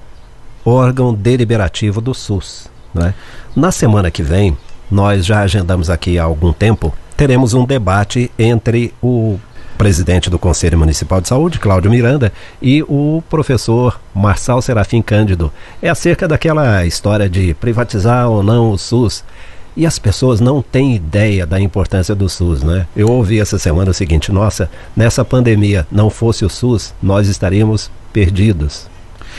órgão 0.66 1.14
deliberativo 1.14 1.98
do 1.98 2.12
SUS, 2.12 2.68
não 2.92 3.06
é? 3.06 3.14
Na 3.56 3.72
semana 3.72 4.10
que 4.10 4.22
vem, 4.22 4.54
nós 4.90 5.24
já 5.24 5.40
agendamos 5.40 5.88
aqui 5.88 6.18
há 6.18 6.24
algum 6.24 6.52
tempo, 6.52 6.92
teremos 7.16 7.54
um 7.54 7.64
debate 7.64 8.30
entre 8.38 8.92
o 9.02 9.38
presidente 9.82 10.30
do 10.30 10.38
Conselho 10.38 10.78
Municipal 10.78 11.20
de 11.20 11.26
Saúde, 11.26 11.58
Cláudio 11.58 11.90
Miranda, 11.90 12.32
e 12.62 12.84
o 12.84 13.20
professor 13.28 14.00
Marçal 14.14 14.62
Serafim 14.62 15.02
Cândido. 15.02 15.52
É 15.82 15.88
acerca 15.88 16.28
daquela 16.28 16.86
história 16.86 17.28
de 17.28 17.52
privatizar 17.54 18.30
ou 18.30 18.44
não 18.44 18.70
o 18.70 18.78
SUS. 18.78 19.24
E 19.76 19.84
as 19.84 19.98
pessoas 19.98 20.38
não 20.38 20.62
têm 20.62 20.94
ideia 20.94 21.44
da 21.44 21.60
importância 21.60 22.14
do 22.14 22.28
SUS, 22.28 22.62
né? 22.62 22.86
Eu 22.94 23.08
ouvi 23.08 23.40
essa 23.40 23.58
semana 23.58 23.90
o 23.90 23.94
seguinte: 23.94 24.30
nossa, 24.30 24.70
nessa 24.94 25.24
pandemia 25.24 25.84
não 25.90 26.08
fosse 26.08 26.44
o 26.44 26.48
SUS, 26.48 26.94
nós 27.02 27.26
estaríamos 27.26 27.90
perdidos. 28.12 28.86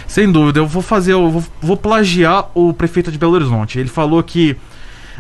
Sem 0.06 0.30
dúvida, 0.30 0.60
eu 0.60 0.68
vou 0.68 0.82
fazer, 0.82 1.14
eu 1.14 1.32
vou, 1.32 1.44
vou 1.62 1.78
plagiar 1.78 2.50
o 2.54 2.74
prefeito 2.74 3.14
de 3.14 3.18
Belo 3.18 3.36
Horizonte. 3.36 3.80
Ele 3.80 3.88
falou 3.88 4.22
que 4.22 4.58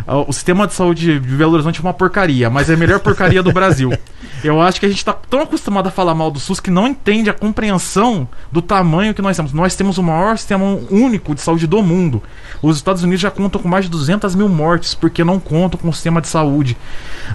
o 0.05 0.33
sistema 0.33 0.67
de 0.67 0.73
saúde 0.73 1.19
de 1.19 1.35
Belo 1.35 1.53
Horizonte 1.53 1.79
é 1.79 1.83
uma 1.83 1.93
porcaria, 1.93 2.49
mas 2.49 2.69
é 2.69 2.73
a 2.73 2.77
melhor 2.77 2.99
porcaria 2.99 3.41
do 3.41 3.51
Brasil. 3.51 3.91
Eu 4.43 4.61
acho 4.61 4.79
que 4.79 4.85
a 4.85 4.89
gente 4.89 4.97
está 4.97 5.13
tão 5.13 5.41
acostumado 5.41 5.87
a 5.87 5.91
falar 5.91 6.13
mal 6.13 6.29
do 6.29 6.39
SUS 6.39 6.59
que 6.59 6.69
não 6.69 6.85
entende 6.85 7.29
a 7.29 7.33
compreensão 7.33 8.27
do 8.51 8.61
tamanho 8.61 9.13
que 9.13 9.21
nós 9.21 9.37
temos. 9.37 9.53
Nós 9.53 9.75
temos 9.75 9.97
o 9.97 10.03
maior 10.03 10.37
sistema 10.37 10.65
único 10.91 11.33
de 11.33 11.39
saúde 11.39 11.65
do 11.65 11.81
mundo. 11.81 12.21
Os 12.61 12.75
Estados 12.75 13.03
Unidos 13.03 13.21
já 13.21 13.31
contam 13.31 13.61
com 13.61 13.69
mais 13.69 13.85
de 13.85 13.91
200 13.91 14.35
mil 14.35 14.49
mortes 14.49 14.93
porque 14.93 15.23
não 15.23 15.39
contam 15.39 15.79
com 15.79 15.87
o 15.87 15.93
sistema 15.93 16.19
de 16.19 16.27
saúde. 16.27 16.75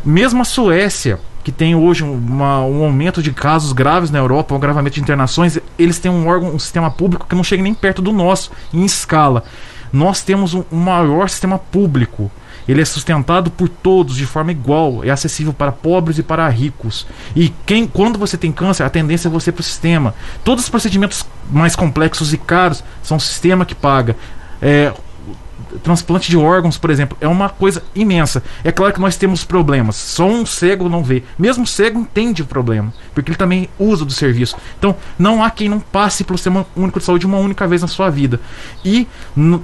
Mesmo 0.05 0.43
a 0.43 0.45
Suécia, 0.45 1.19
que 1.43 1.51
tem 1.51 1.75
hoje 1.75 2.05
uma, 2.05 2.61
um 2.61 2.85
aumento 2.85 3.23
de 3.23 3.33
casos 3.33 3.73
graves 3.73 4.11
na 4.11 4.19
Europa, 4.19 4.53
um 4.53 4.59
agravamento 4.59 4.97
de 4.97 5.01
internações, 5.01 5.59
eles 5.79 5.99
têm 5.99 6.11
um 6.11 6.29
órgão, 6.29 6.55
um 6.55 6.59
sistema 6.59 6.91
público 6.91 7.27
que 7.27 7.35
não 7.35 7.43
chega 7.43 7.63
nem 7.63 7.73
perto 7.73 8.03
do 8.03 8.13
nosso 8.13 8.51
em 8.71 8.85
escala. 8.85 9.45
Nós 9.91 10.21
temos 10.21 10.53
um, 10.53 10.63
um 10.71 10.77
maior 10.77 11.31
sistema 11.31 11.59
público 11.59 12.31
ele 12.69 12.83
é 12.83 12.85
sustentado 12.85 13.51
por 13.51 13.69
todos 13.69 14.15
de 14.15 14.27
forma 14.27 14.53
igual, 14.53 15.03
é 15.03 15.11
acessível 15.11 15.55
para 15.55 15.73
pobres 15.73 16.19
e 16.19 16.23
para 16.23 16.47
ricos. 16.49 17.07
E 17.35 17.49
quem, 17.65 17.87
quando 17.87 18.19
você 18.19 18.37
tem 18.37 18.53
câncer, 18.53 18.83
a 18.85 18.91
tendência 18.91 19.29
é 19.29 19.31
você 19.31 19.51
para 19.51 19.61
o 19.61 19.65
sistema. 19.65 20.15
Todos 20.45 20.65
os 20.65 20.71
procedimentos 20.71 21.25
mais 21.51 21.75
complexos 21.75 22.35
e 22.35 22.39
caros 22.39 22.85
são 23.03 23.17
o 23.17 23.21
sistema 23.21 23.65
que 23.65 23.75
paga. 23.75 24.15
É, 24.61 24.93
transplante 25.83 26.31
de 26.31 26.37
órgãos, 26.37 26.79
por 26.79 26.91
exemplo, 26.91 27.17
é 27.21 27.29
uma 27.29 27.49
coisa 27.49 27.83
imensa. 27.95 28.43
É 28.65 28.73
claro 28.73 28.93
que 28.93 29.00
nós 29.00 29.17
temos 29.17 29.45
problemas. 29.45 29.97
Só 29.97 30.27
um 30.27 30.47
cego 30.47 30.88
não 30.88 31.03
vê. 31.03 31.23
Mesmo 31.38 31.65
o 31.65 31.67
cego 31.67 32.00
entende 32.00 32.43
o 32.43 32.47
problema, 32.47 32.93
porque 33.15 33.31
ele 33.31 33.38
também 33.38 33.69
usa 33.79 34.05
do 34.05 34.12
serviço. 34.12 34.57
Então, 34.79 34.97
não 35.19 35.43
há 35.43 35.50
quem 35.50 35.69
não 35.69 35.81
passe 35.81 36.25
pelo 36.25 36.38
sistema 36.38 36.67
único 36.77 36.99
de 36.99 37.05
saúde 37.05 37.27
uma 37.27 37.38
única 37.38 37.67
vez 37.67 37.83
na 37.83 37.88
sua 37.88 38.11
vida. 38.11 38.41
E 38.85 39.07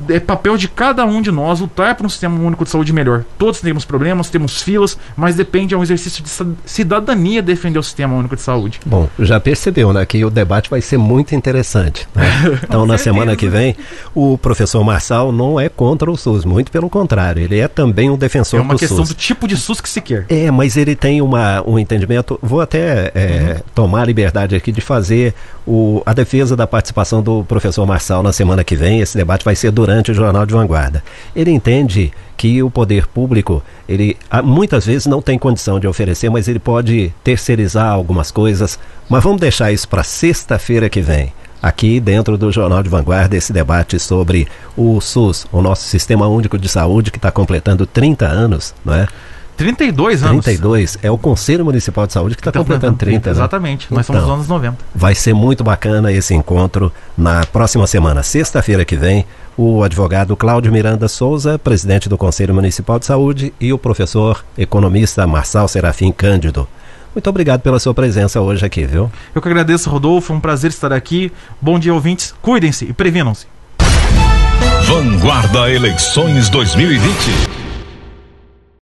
é 0.09 0.21
papel 0.21 0.57
de 0.57 0.69
cada 0.69 1.05
um 1.05 1.23
de 1.23 1.31
nós 1.31 1.61
lutar 1.61 1.95
por 1.95 2.07
um 2.07 2.09
sistema 2.09 2.39
único 2.39 2.65
de 2.65 2.71
saúde 2.71 2.93
melhor. 2.93 3.25
Todos 3.39 3.61
temos 3.61 3.85
problemas, 3.85 4.31
temos 4.31 4.63
filas, 4.63 4.99
mas 5.17 5.37
depende 5.37 5.75
é 5.75 5.79
um 5.79 5.83
exercício 5.83 6.23
de 6.23 6.31
cidadania 6.65 7.43
defender 7.43 7.79
o 7.79 7.83
sistema 7.83 8.15
único 8.15 8.37
de 8.37 8.43
saúde. 8.43 8.81
Bom, 8.85 9.09
já 9.19 9.41
percebeu, 9.41 9.93
né, 9.93 10.05
que 10.05 10.25
o 10.25 10.31
debate 10.31 10.71
vai 10.71 10.81
ser 10.81 10.99
muito 10.99 11.35
interessante. 11.35 12.09
Né? 12.15 12.25
Então, 12.65 12.87
na 12.87 12.99
semana 12.99 13.37
que 13.37 13.47
vem, 13.47 13.77
o 14.15 14.37
professor 14.39 14.83
Marçal 14.83 15.31
não 15.31 15.61
é 15.61 15.69
contra 15.69 15.84
contra 15.85 16.11
o 16.11 16.17
SUS, 16.17 16.47
muito 16.47 16.73
pelo 16.73 16.89
contrário, 16.89 17.43
ele 17.43 17.59
é 17.59 17.69
também 17.69 18.09
um 18.09 18.17
defensor 18.17 18.59
do 18.59 18.63
SUS. 18.63 18.71
É 18.71 18.73
uma 18.73 18.79
questão 18.79 19.05
do 19.05 19.13
tipo 19.13 19.47
de 19.47 19.55
SUS 19.55 19.83
que 19.83 19.89
se 19.91 20.01
quer. 20.01 20.25
É, 20.31 20.51
mas 20.51 20.79
ele 20.79 20.97
tem 20.97 21.21
uma, 21.21 21.63
um 21.69 21.79
entendimento, 21.79 22.39
vou 22.43 22.63
até 22.63 23.13
é, 23.15 23.57
uhum. 23.57 23.63
tomar 23.75 24.01
a 24.01 24.05
liberdade 24.07 24.57
aqui 24.57 24.73
de 24.73 24.81
fazer 24.81 25.35
o, 25.67 26.03
a 26.07 26.15
defesa 26.15 26.57
da 26.57 26.67
participação 26.67 27.23
do 27.23 27.45
professor 27.45 27.85
Marçal 27.85 28.23
na 28.23 28.33
semana 28.33 28.65
que 28.65 28.75
vem, 28.75 29.01
esse 29.01 29.15
debate 29.15 29.45
vai 29.45 29.55
ser 29.55 29.71
durante 29.73 30.11
o 30.11 30.15
Jornal 30.15 30.47
de 30.47 30.55
Vanguarda. 30.55 31.05
Ele 31.37 31.51
entende 31.51 32.11
que 32.35 32.63
o 32.63 32.71
poder 32.71 33.07
público, 33.07 33.63
ele 33.87 34.17
muitas 34.43 34.87
vezes 34.87 35.07
não 35.07 35.21
tem 35.21 35.39
condição 35.39 35.79
de 35.79 35.87
oferecer, 35.87 36.31
mas 36.31 36.49
ele 36.49 36.59
pode 36.59 37.13
terceirizar 37.23 37.93
algumas 37.93 38.31
coisas. 38.31 38.79
Mas 39.07 39.23
vamos 39.23 39.39
deixar 39.39 39.71
isso 39.71 39.87
para 39.87 40.03
sexta-feira 40.03 40.89
que 40.89 41.03
vem 41.03 41.31
aqui 41.65 41.99
dentro 41.99 42.37
do 42.37 42.53
Jornal 42.53 42.83
de 42.83 42.91
Vanguarda 42.91 43.35
esse 43.35 43.51
debate 43.51 43.99
sobre 43.99 44.47
o 44.77 45.01
SUS, 45.01 45.47
o 45.51 45.63
nosso 45.63 45.85
Sistema 45.85 46.29
Único 46.29 46.59
de 46.59 46.69
Saúde, 46.69 47.11
que 47.11 47.17
está 47.17 47.31
completando 47.31 47.87
30 47.87 48.27
anos, 48.27 48.75
não 48.85 48.93
é? 48.93 49.09
32 49.57 50.23
anos. 50.23 50.45
32. 50.45 50.99
É 51.03 51.11
o 51.11 51.17
Conselho 51.17 51.65
Municipal 51.65 52.07
de 52.07 52.13
Saúde 52.13 52.35
que 52.35 52.41
está 52.41 52.53
completando 52.53 52.99
30. 52.99 53.31
Né? 53.31 53.33
Exatamente. 53.33 53.87
Né? 53.91 53.97
Nós 53.97 54.11
então, 54.11 54.21
somos 54.21 54.29
nos 54.29 54.35
anos 54.35 54.49
90. 54.49 54.77
Vai 54.95 55.15
ser 55.15 55.33
muito 55.33 55.65
bacana 55.65 56.13
esse 56.13 56.35
encontro 56.35 56.93
na 57.17 57.47
próxima 57.47 57.87
semana, 57.87 58.23
sexta-feira 58.23 58.85
que 58.85 58.97
vem. 58.97 59.25
O 59.57 59.85
advogado 59.85 60.37
Cláudio 60.37 60.73
Miranda 60.73 61.07
Souza, 61.07 61.59
presidente 61.59 62.09
do 62.09 62.19
Conselho 62.19 62.53
Municipal 62.53 62.99
de 62.99 63.07
Saúde, 63.07 63.55
e 63.61 63.73
o 63.73 63.79
professor 63.79 64.45
economista 64.59 65.27
Marçal 65.27 65.69
Serafim 65.69 66.11
Cândido. 66.11 66.67
Muito 67.15 67.31
obrigado 67.31 67.61
pela 67.61 67.79
sua 67.79 67.95
presença 67.95 68.41
hoje 68.41 68.67
aqui, 68.67 68.85
viu? 68.85 69.11
Eu 69.35 69.41
que 69.41 69.49
agradeço, 69.49 69.89
Rodolfo. 69.89 70.33
É 70.33 70.37
um 70.37 70.41
prazer 70.41 70.71
estar 70.71 70.93
aqui. 70.93 71.33
Bom 71.61 71.79
dia, 71.79 71.95
ouvintes. 71.95 72.35
Cuidem-se 72.43 72.87
e 72.87 72.93
previnam-se. 72.93 73.47
Vanguarda 74.87 75.71
Eleições 75.71 76.49
2020. 76.49 77.64